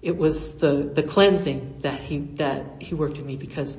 It 0.00 0.16
was 0.16 0.56
the, 0.56 0.90
the 0.94 1.02
cleansing 1.02 1.80
that 1.82 2.00
he, 2.00 2.18
that 2.36 2.64
he 2.80 2.94
worked 2.94 3.18
in 3.18 3.26
me 3.26 3.36
because, 3.36 3.78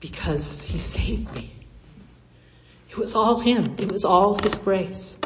because 0.00 0.62
he 0.62 0.78
saved 0.78 1.34
me. 1.34 1.57
It 2.90 2.96
was 2.96 3.14
all 3.14 3.40
him. 3.40 3.76
It 3.78 3.90
was 3.90 4.04
all 4.04 4.38
his 4.42 4.54
grace. 4.54 5.18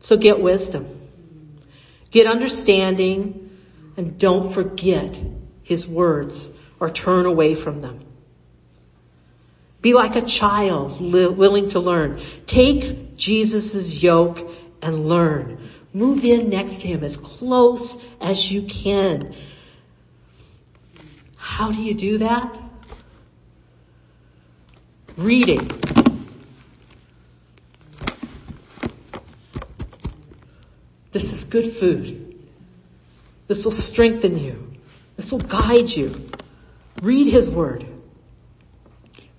So 0.00 0.16
get 0.16 0.40
wisdom. 0.40 1.00
Get 2.10 2.26
understanding 2.26 3.58
and 3.96 4.18
don't 4.18 4.52
forget 4.52 5.18
his 5.62 5.86
words 5.86 6.52
or 6.80 6.90
turn 6.90 7.26
away 7.26 7.54
from 7.54 7.80
them. 7.80 8.04
Be 9.80 9.94
like 9.94 10.14
a 10.14 10.22
child 10.22 11.00
li- 11.00 11.26
willing 11.26 11.70
to 11.70 11.80
learn. 11.80 12.22
Take 12.46 13.16
Jesus' 13.16 14.02
yoke 14.02 14.48
and 14.80 15.08
learn. 15.08 15.70
Move 15.92 16.24
in 16.24 16.48
next 16.48 16.80
to 16.82 16.88
him 16.88 17.02
as 17.04 17.16
close 17.16 17.98
as 18.20 18.50
you 18.50 18.62
can. 18.62 19.34
How 21.36 21.72
do 21.72 21.82
you 21.82 21.94
do 21.94 22.18
that? 22.18 22.61
Reading. 25.16 25.70
This 31.10 31.32
is 31.32 31.44
good 31.44 31.70
food. 31.70 32.38
This 33.46 33.64
will 33.64 33.72
strengthen 33.72 34.38
you. 34.38 34.72
This 35.16 35.30
will 35.30 35.40
guide 35.40 35.90
you. 35.90 36.30
Read 37.02 37.30
his 37.30 37.50
word. 37.50 37.86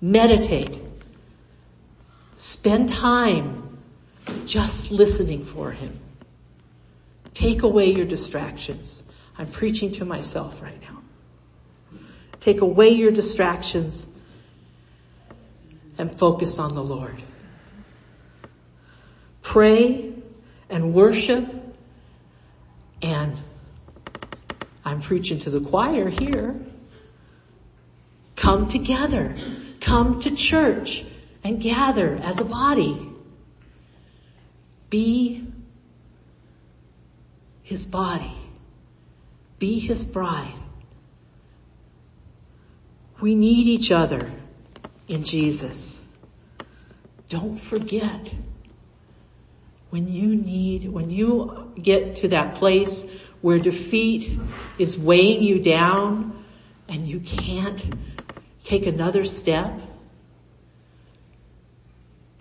Meditate. 0.00 0.78
Spend 2.36 2.88
time 2.88 3.78
just 4.46 4.90
listening 4.90 5.44
for 5.44 5.72
him. 5.72 5.98
Take 7.32 7.62
away 7.62 7.90
your 7.90 8.06
distractions. 8.06 9.02
I'm 9.36 9.48
preaching 9.48 9.90
to 9.92 10.04
myself 10.04 10.62
right 10.62 10.80
now. 10.82 11.02
Take 12.38 12.60
away 12.60 12.90
your 12.90 13.10
distractions 13.10 14.06
and 15.98 16.14
focus 16.14 16.58
on 16.58 16.74
the 16.74 16.82
Lord. 16.82 17.22
Pray 19.42 20.12
and 20.68 20.94
worship 20.94 21.46
and 23.02 23.38
I'm 24.84 25.00
preaching 25.00 25.38
to 25.40 25.50
the 25.50 25.60
choir 25.60 26.08
here. 26.08 26.58
Come 28.36 28.68
together. 28.68 29.36
Come 29.80 30.20
to 30.20 30.34
church 30.34 31.04
and 31.42 31.60
gather 31.60 32.16
as 32.16 32.40
a 32.40 32.44
body. 32.44 33.10
Be 34.90 35.46
his 37.62 37.86
body. 37.86 38.36
Be 39.58 39.78
his 39.78 40.04
bride. 40.04 40.54
We 43.20 43.34
need 43.34 43.66
each 43.66 43.90
other 43.90 44.32
in 45.08 45.24
Jesus. 45.24 46.04
Don't 47.28 47.56
forget 47.56 48.32
when 49.90 50.08
you 50.08 50.34
need, 50.34 50.88
when 50.88 51.10
you 51.10 51.72
get 51.80 52.16
to 52.16 52.28
that 52.28 52.56
place 52.56 53.06
where 53.40 53.58
defeat 53.58 54.38
is 54.78 54.98
weighing 54.98 55.42
you 55.42 55.60
down 55.60 56.44
and 56.88 57.06
you 57.06 57.20
can't 57.20 57.94
take 58.64 58.86
another 58.86 59.24
step, 59.24 59.78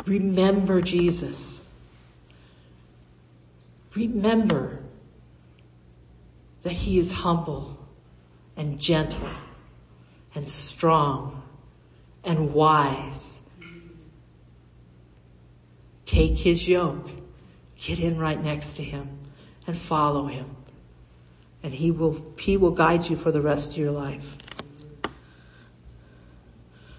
remember 0.06 0.82
Jesus. 0.82 1.64
Remember 3.96 4.80
that 6.64 6.74
he 6.74 6.98
is 6.98 7.12
humble 7.12 7.78
and 8.58 8.80
gentle 8.80 9.30
and 10.34 10.48
strong 10.48 11.43
and 12.24 12.54
wise. 12.54 13.42
Take 16.06 16.38
his 16.38 16.68
yoke, 16.68 17.10
get 17.78 18.00
in 18.00 18.18
right 18.18 18.42
next 18.42 18.74
to 18.74 18.84
him 18.84 19.10
and 19.66 19.78
follow 19.78 20.28
him. 20.28 20.56
And 21.64 21.74
he 21.74 21.92
will, 21.92 22.34
he 22.38 22.58
will 22.58 22.72
guide 22.72 23.10
you 23.10 23.16
for 23.16 23.32
the 23.32 23.42
rest 23.42 23.72
of 23.72 23.78
your 23.78 23.92
life. 23.92 24.26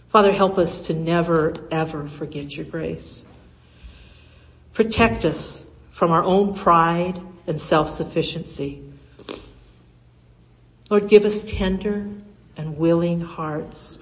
Father, 0.09 0.33
help 0.33 0.59
us 0.59 0.83
to 0.83 0.95
never 0.95 1.55
ever 1.71 2.09
forget 2.09 2.57
your 2.57 2.67
grace. 2.67 3.25
Protect 4.73 5.25
us 5.25 5.63
from 5.91 6.11
our 6.11 6.23
own 6.23 6.55
pride 6.55 7.21
and 7.47 7.61
self-sufficiency. 7.61 8.83
Lord, 10.91 11.09
give 11.09 11.25
us 11.25 11.45
tender 11.45 12.09
and 12.57 12.77
willing 12.77 13.21
hearts 13.21 13.99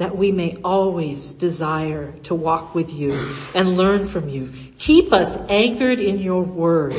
that 0.00 0.16
we 0.16 0.32
may 0.32 0.56
always 0.64 1.32
desire 1.32 2.12
to 2.22 2.34
walk 2.34 2.74
with 2.74 2.90
you 2.90 3.12
and 3.54 3.76
learn 3.76 4.08
from 4.08 4.30
you. 4.30 4.50
Keep 4.78 5.12
us 5.12 5.36
anchored 5.50 6.00
in 6.00 6.20
your 6.20 6.42
word. 6.42 6.96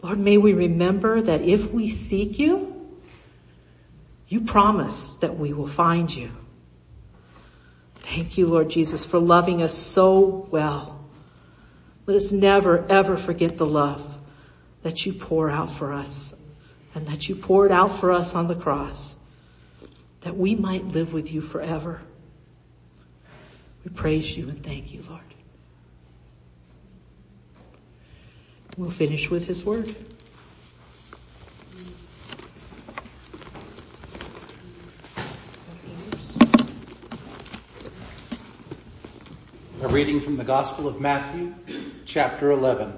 Lord, 0.00 0.18
may 0.18 0.38
we 0.38 0.54
remember 0.54 1.20
that 1.20 1.42
if 1.42 1.70
we 1.70 1.90
seek 1.90 2.38
you, 2.38 2.88
you 4.28 4.40
promise 4.40 5.12
that 5.16 5.36
we 5.36 5.52
will 5.52 5.68
find 5.68 6.10
you. 6.14 6.30
Thank 7.96 8.38
you, 8.38 8.46
Lord 8.46 8.70
Jesus, 8.70 9.04
for 9.04 9.18
loving 9.18 9.60
us 9.60 9.74
so 9.74 10.48
well. 10.50 11.04
Let 12.06 12.16
us 12.16 12.32
never 12.32 12.90
ever 12.90 13.18
forget 13.18 13.58
the 13.58 13.66
love 13.66 14.02
that 14.84 15.04
you 15.04 15.12
pour 15.12 15.50
out 15.50 15.70
for 15.70 15.92
us 15.92 16.32
and 16.94 17.06
that 17.08 17.28
you 17.28 17.36
poured 17.36 17.72
out 17.72 18.00
for 18.00 18.10
us 18.10 18.34
on 18.34 18.46
the 18.46 18.54
cross 18.54 19.17
that 20.20 20.36
we 20.36 20.54
might 20.54 20.84
live 20.86 21.12
with 21.12 21.32
you 21.32 21.40
forever. 21.40 22.02
We 23.84 23.90
praise 23.90 24.36
you 24.36 24.48
and 24.48 24.62
thank 24.62 24.92
you, 24.92 25.04
Lord. 25.08 25.22
We'll 28.76 28.90
finish 28.90 29.30
with 29.30 29.46
his 29.46 29.64
word. 29.64 29.94
A 39.80 39.88
reading 39.88 40.20
from 40.20 40.36
the 40.36 40.44
Gospel 40.44 40.88
of 40.88 41.00
Matthew, 41.00 41.54
chapter 42.04 42.50
11. 42.50 42.92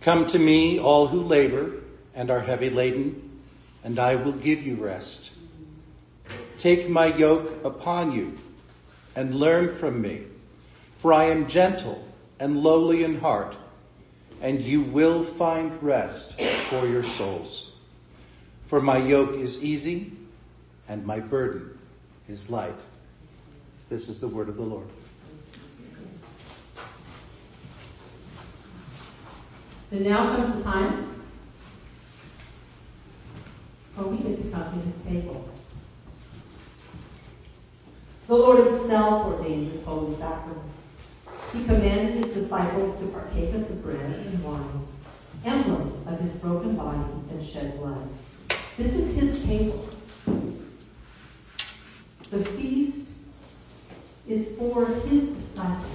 Come 0.00 0.26
to 0.28 0.38
me, 0.38 0.78
all 0.78 1.08
who 1.08 1.22
labor 1.22 1.72
and 2.14 2.30
are 2.30 2.40
heavy 2.40 2.70
laden, 2.70 3.42
and 3.82 3.98
I 3.98 4.16
will 4.16 4.32
give 4.32 4.62
you 4.62 4.76
rest. 4.76 5.30
Take 6.58 6.88
my 6.88 7.06
yoke 7.06 7.64
upon 7.64 8.12
you 8.12 8.38
and 9.14 9.34
learn 9.34 9.74
from 9.74 10.00
me, 10.00 10.22
for 10.98 11.12
I 11.12 11.24
am 11.24 11.46
gentle 11.46 12.06
and 12.40 12.62
lowly 12.62 13.04
in 13.04 13.20
heart, 13.20 13.56
and 14.40 14.60
you 14.60 14.80
will 14.80 15.22
find 15.22 15.82
rest 15.82 16.40
for 16.68 16.86
your 16.86 17.02
souls. 17.02 17.72
For 18.66 18.80
my 18.80 18.98
yoke 18.98 19.36
is 19.36 19.62
easy 19.62 20.12
and 20.88 21.04
my 21.06 21.20
burden 21.20 21.78
is 22.28 22.50
light. 22.50 22.78
This 23.88 24.08
is 24.08 24.18
the 24.18 24.28
word 24.28 24.48
of 24.48 24.56
the 24.56 24.62
Lord. 24.62 24.88
And 29.92 30.00
now 30.04 30.36
comes 30.36 30.56
the 30.56 30.62
time 30.64 31.22
where 33.94 34.08
we 34.08 34.16
get 34.18 34.42
to 34.42 34.50
come 34.50 34.72
to 34.72 34.86
this 34.86 35.04
table. 35.04 35.48
The 38.26 38.34
Lord 38.34 38.66
himself 38.66 39.26
ordained 39.26 39.72
this 39.72 39.84
holy 39.84 40.16
sacrament. 40.16 40.60
He 41.52 41.62
commanded 41.62 42.24
his 42.24 42.34
disciples 42.34 42.98
to 42.98 43.06
partake 43.06 43.54
of 43.54 43.68
the 43.68 43.74
bread 43.74 44.00
and 44.00 44.42
wine, 44.42 44.84
emblems 45.44 45.94
of 46.08 46.18
his 46.18 46.32
broken 46.32 46.74
body 46.74 46.98
and 47.30 47.46
shed 47.46 47.78
blood. 47.78 48.08
This 48.76 48.94
is 48.96 49.14
his 49.14 49.44
table. 49.44 49.88
The 52.30 52.44
feast 52.44 53.10
is 54.26 54.56
for 54.56 54.86
his 54.86 55.28
disciples. 55.28 55.92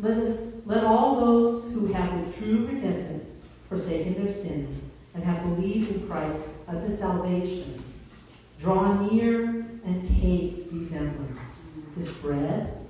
Let 0.00 0.18
us, 0.18 0.66
let 0.66 0.82
all 0.82 1.20
those 1.20 1.72
who 1.72 1.86
have 1.92 2.12
with 2.14 2.36
true 2.36 2.66
repentance 2.66 3.28
forsaken 3.68 4.24
their 4.24 4.34
sins 4.34 4.85
and 5.16 5.24
have 5.24 5.42
believed 5.42 5.90
in 5.90 6.06
Christ 6.06 6.58
unto 6.68 6.94
salvation, 6.94 7.82
draw 8.60 9.00
near 9.00 9.66
and 9.84 10.02
take 10.20 10.70
these 10.70 10.92
emblems, 10.92 11.40
this 11.96 12.12
bread 12.18 12.86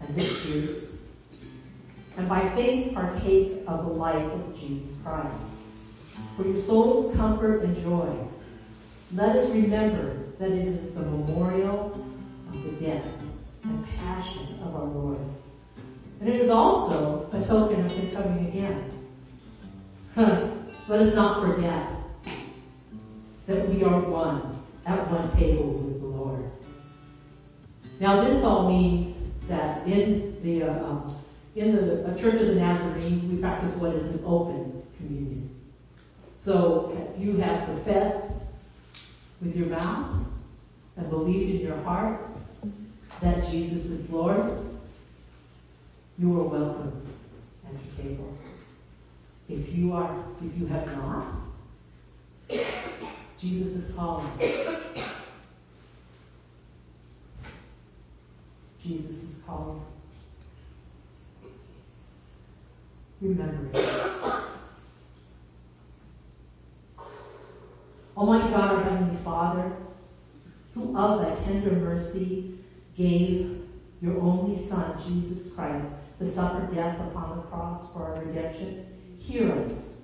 and 0.00 0.16
this 0.16 0.42
juice, 0.42 0.84
and 2.16 2.28
by 2.28 2.48
faith 2.50 2.92
partake 2.92 3.62
of 3.68 3.86
the 3.86 3.92
life 3.92 4.32
of 4.32 4.58
Jesus 4.58 4.90
Christ. 5.04 5.36
For 6.36 6.46
your 6.46 6.60
soul's 6.62 7.14
comfort 7.16 7.62
and 7.62 7.76
joy, 7.80 8.12
let 9.14 9.36
us 9.36 9.50
remember 9.50 10.16
that 10.40 10.50
it 10.50 10.66
is 10.66 10.94
the 10.94 11.02
memorial 11.02 12.04
of 12.48 12.64
the 12.64 12.70
death 12.84 13.04
and 13.62 13.86
passion 13.98 14.58
of 14.64 14.74
our 14.74 14.84
Lord. 14.84 15.18
And 16.20 16.28
it 16.28 16.36
is 16.36 16.50
also 16.50 17.28
a 17.32 17.46
token 17.46 17.84
of 17.84 17.92
his 17.92 18.12
coming 18.12 18.48
again. 18.48 18.88
Let 20.92 21.00
us 21.00 21.14
not 21.14 21.40
forget 21.40 21.88
that 23.46 23.66
we 23.70 23.82
are 23.82 23.98
one 23.98 24.62
at 24.84 25.10
one 25.10 25.34
table 25.38 25.70
with 25.70 26.02
the 26.02 26.06
Lord. 26.06 26.50
Now 27.98 28.22
this 28.22 28.44
all 28.44 28.70
means 28.70 29.16
that 29.48 29.86
in 29.86 30.36
the 30.42 30.64
uh, 30.64 30.84
um, 30.84 31.16
in 31.56 31.74
the 31.76 32.14
Church 32.20 32.42
of 32.42 32.46
the 32.48 32.56
Nazarene 32.56 33.26
we 33.26 33.40
practice 33.40 33.74
what 33.76 33.94
is 33.94 34.10
an 34.10 34.22
open 34.26 34.82
communion. 34.98 35.48
So 36.42 36.94
you 37.18 37.38
have 37.38 37.64
professed 37.64 38.30
with 39.40 39.56
your 39.56 39.68
mouth 39.68 40.26
and 40.98 41.08
believed 41.08 41.54
in 41.54 41.60
your 41.68 41.82
heart 41.84 42.20
that 43.22 43.50
Jesus 43.50 43.86
is 43.86 44.10
Lord, 44.10 44.60
you 46.18 46.38
are 46.38 46.44
welcome 46.44 47.02
at 47.64 47.72
the 47.96 48.02
table. 48.02 48.36
If 49.52 49.74
you 49.74 49.92
are, 49.92 50.24
if 50.42 50.58
you 50.58 50.66
have 50.68 50.86
not, 50.96 51.26
Jesus 53.38 53.84
is 53.84 53.94
calling. 53.94 54.26
Jesus 58.82 59.22
is 59.24 59.42
calling. 59.46 59.82
Remember 63.20 63.68
it. 63.74 63.90
Almighty 68.16 68.50
God, 68.52 68.74
our 68.74 68.84
Heavenly 68.84 69.16
Father, 69.22 69.72
who 70.74 70.96
of 70.96 71.20
thy 71.20 71.34
tender 71.44 71.72
mercy 71.72 72.54
gave 72.96 73.68
your 74.00 74.18
only 74.18 74.56
Son, 74.56 74.98
Jesus 75.06 75.52
Christ, 75.52 75.88
to 76.18 76.30
suffer 76.30 76.74
death 76.74 76.98
upon 77.00 77.36
the 77.36 77.42
cross 77.42 77.92
for 77.92 78.14
our 78.14 78.24
redemption, 78.24 78.86
hear 79.22 79.52
us. 79.52 79.96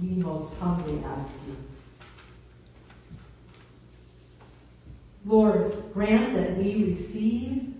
We 0.00 0.08
most 0.08 0.54
humbly 0.56 1.02
ask 1.04 1.32
you. 1.46 1.56
Lord, 5.24 5.76
grant 5.92 6.34
that 6.34 6.56
we 6.56 6.84
receive 6.84 7.74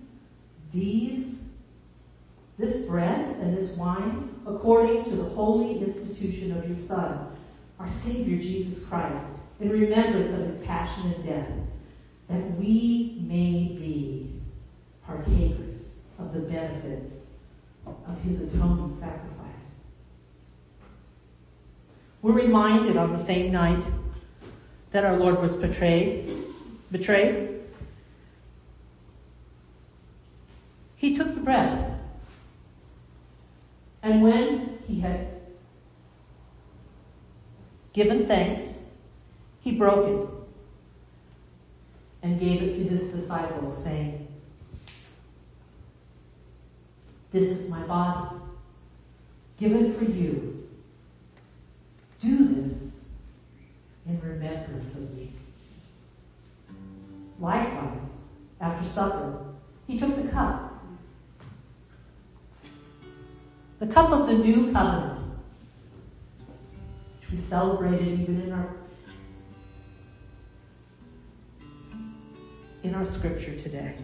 these, 0.73 1.45
this 2.59 2.83
bread 2.83 3.37
and 3.41 3.57
this 3.57 3.77
wine 3.77 4.35
according 4.47 5.05
to 5.05 5.17
the 5.17 5.25
holy 5.25 5.81
institution 5.81 6.57
of 6.57 6.69
your 6.69 6.79
Son, 6.79 7.29
our 7.79 7.91
Savior 7.91 8.39
Jesus 8.39 8.85
Christ, 8.85 9.27
in 9.61 9.71
remembrance 9.71 10.33
of 10.35 10.47
his 10.47 10.59
passion 10.67 11.13
and 11.13 11.25
death, 11.25 11.51
that 12.29 12.59
we 12.59 13.19
may 13.27 13.77
be 13.79 14.41
partakers 15.05 15.97
of 16.19 16.33
the 16.33 16.41
benefits 16.41 17.15
of 17.87 18.21
his 18.23 18.41
atoning 18.41 18.97
sacrifice. 18.99 19.72
We're 22.23 22.35
reminded 22.35 22.97
on 22.97 23.13
the 23.13 23.23
same 23.23 23.51
night 23.51 23.83
that 24.93 25.05
our 25.05 25.17
Lord 25.17 25.43
was 25.43 25.53
betrayed, 25.55 26.31
betrayed. 26.93 27.61
He 30.95 31.17
took 31.17 31.35
the 31.35 31.41
bread. 31.41 31.99
And 34.05 34.23
when 34.23 34.79
he 34.87 35.01
had 35.01 35.27
given 37.93 38.27
thanks, 38.27 38.83
he 39.61 39.73
broke 39.73 40.09
it 40.09 40.29
and 42.23 42.39
gave 42.39 42.63
it 42.63 42.77
to 42.77 42.85
his 42.85 43.09
disciples 43.09 43.83
saying, 43.83 44.29
this 47.33 47.49
is 47.49 47.69
my 47.69 47.83
body, 47.85 48.37
given 49.59 49.93
for 49.95 50.05
you. 50.05 50.62
Do 52.23 52.69
this 52.69 53.05
in 54.07 54.21
remembrance 54.21 54.95
of 54.95 55.13
me. 55.17 55.33
Likewise, 57.41 58.21
after 58.61 58.89
supper, 58.89 59.45
he 59.89 59.99
took 59.99 60.15
the 60.15 60.31
cup. 60.31 60.85
The 63.81 63.89
cup 63.89 64.13
of 64.13 64.29
the 64.29 64.35
new 64.35 64.73
covenant, 64.73 65.33
which 67.21 67.33
we 67.33 67.41
celebrated 67.41 68.21
even 68.21 68.43
in 68.43 68.53
our 68.53 68.77
in 72.85 72.95
our 72.95 73.07
scripture 73.07 73.57
today. 73.57 73.97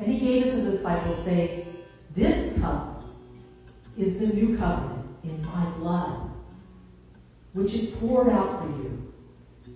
And 0.00 0.10
he 0.10 0.18
gave 0.18 0.46
it 0.46 0.56
to 0.56 0.62
the 0.62 0.70
disciples, 0.70 1.22
saying, 1.22 1.66
This 2.14 2.58
cup 2.58 3.04
is 3.98 4.18
the 4.18 4.28
new 4.28 4.56
covenant 4.56 5.04
in 5.24 5.42
my 5.42 5.66
blood, 5.72 6.30
which 7.52 7.74
is 7.74 7.90
poured 7.96 8.30
out 8.30 8.62
for 8.62 8.68
you. 8.68 9.06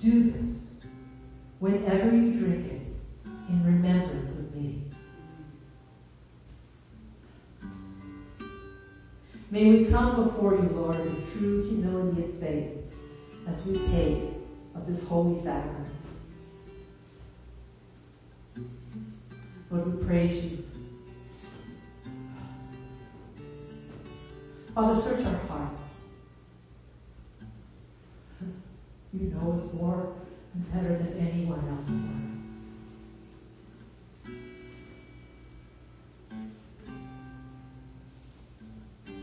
Do 0.01 0.31
this 0.31 0.71
whenever 1.59 2.11
you 2.17 2.35
drink 2.39 2.65
it 2.65 2.81
in 3.51 3.67
remembrance 3.67 4.39
of 4.39 4.55
me. 4.57 4.91
May 9.51 9.71
we 9.71 9.85
come 9.93 10.25
before 10.25 10.55
you, 10.55 10.71
Lord, 10.71 10.97
in 10.97 11.23
true 11.33 11.69
humility 11.69 12.23
and 12.23 12.41
faith 12.41 12.71
as 13.47 13.67
we 13.67 13.75
take 13.75 14.23
of 14.75 14.87
this 14.87 15.07
holy 15.07 15.39
sacrament. 15.39 15.95
Lord, 19.75 19.99
we 19.99 20.07
praise 20.07 20.45
you. 20.45 20.65
Father, 24.73 25.03
search 25.03 25.27
our 25.27 25.37
hearts. 25.49 25.83
You 29.13 29.31
know 29.31 29.59
us 29.61 29.73
more 29.75 30.15
and 30.55 30.73
better 30.73 30.97
than 30.97 31.19
anyone 31.19 31.59
else. 31.69 31.91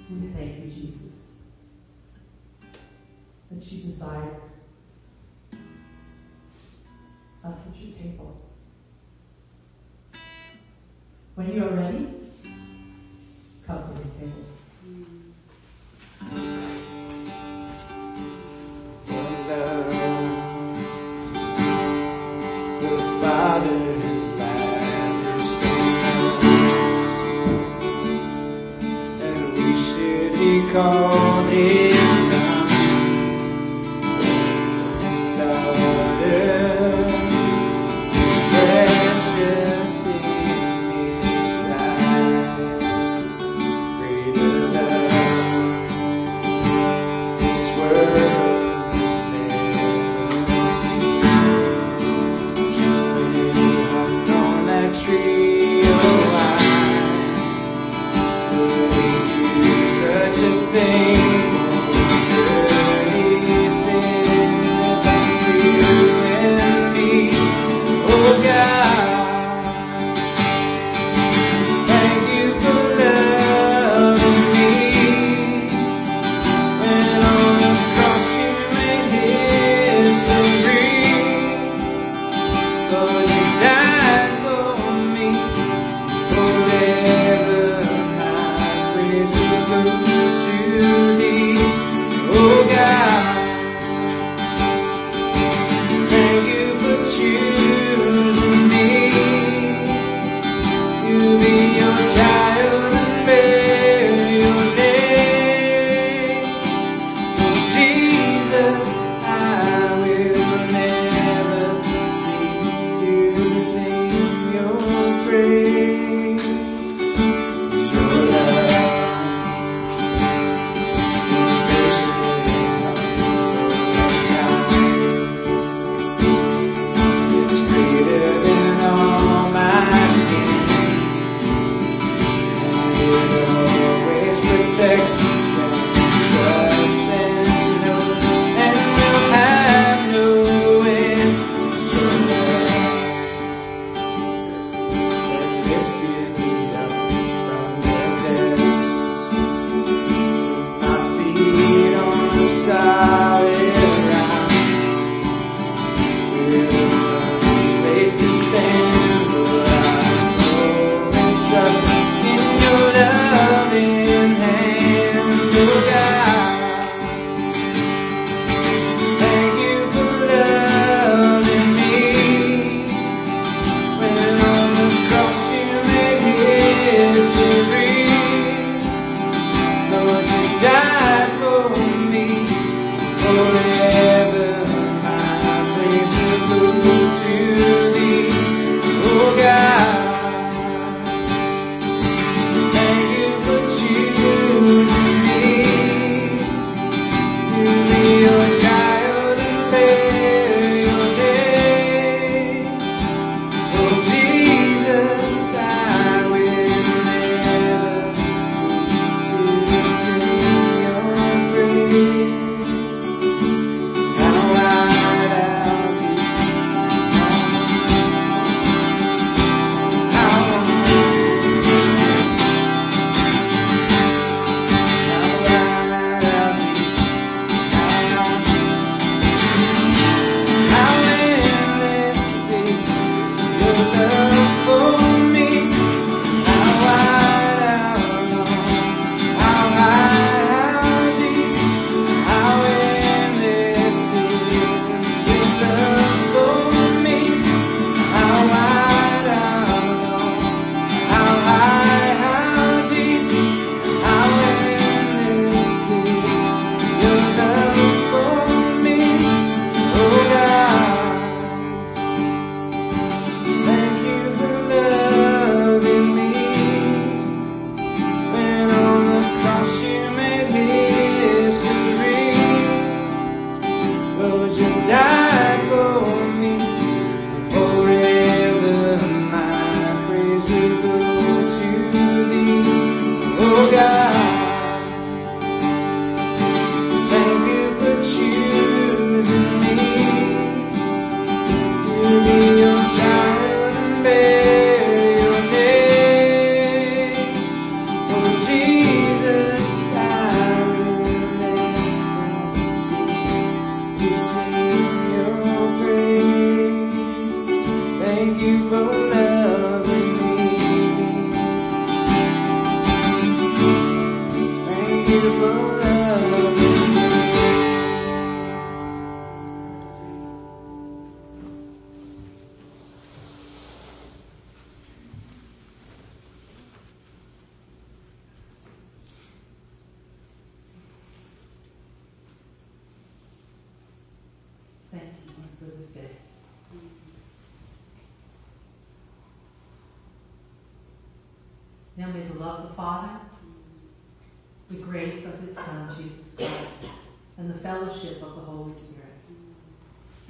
We 0.10 0.28
thank 0.34 0.66
you, 0.66 0.70
Jesus, 0.70 1.16
that 3.50 3.72
you 3.72 3.92
desire 3.94 4.36
us 7.46 7.68
at 7.68 7.78
your 7.78 7.98
table. 7.98 8.51
When 11.36 11.54
you 11.54 11.64
are 11.64 11.70
ready, 11.70 12.08
come 13.66 13.96
to 13.96 14.04
this 14.04 14.14
table. 14.16 14.46
The 30.74 31.21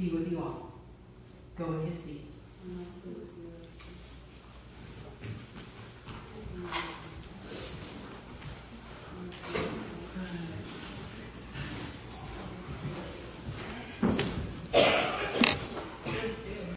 be 0.01 0.09
with 0.09 0.31
you 0.31 0.39
all. 0.39 0.71
Go 1.57 1.73
in 1.73 1.85
His 1.85 2.01
peace. 2.01 3.30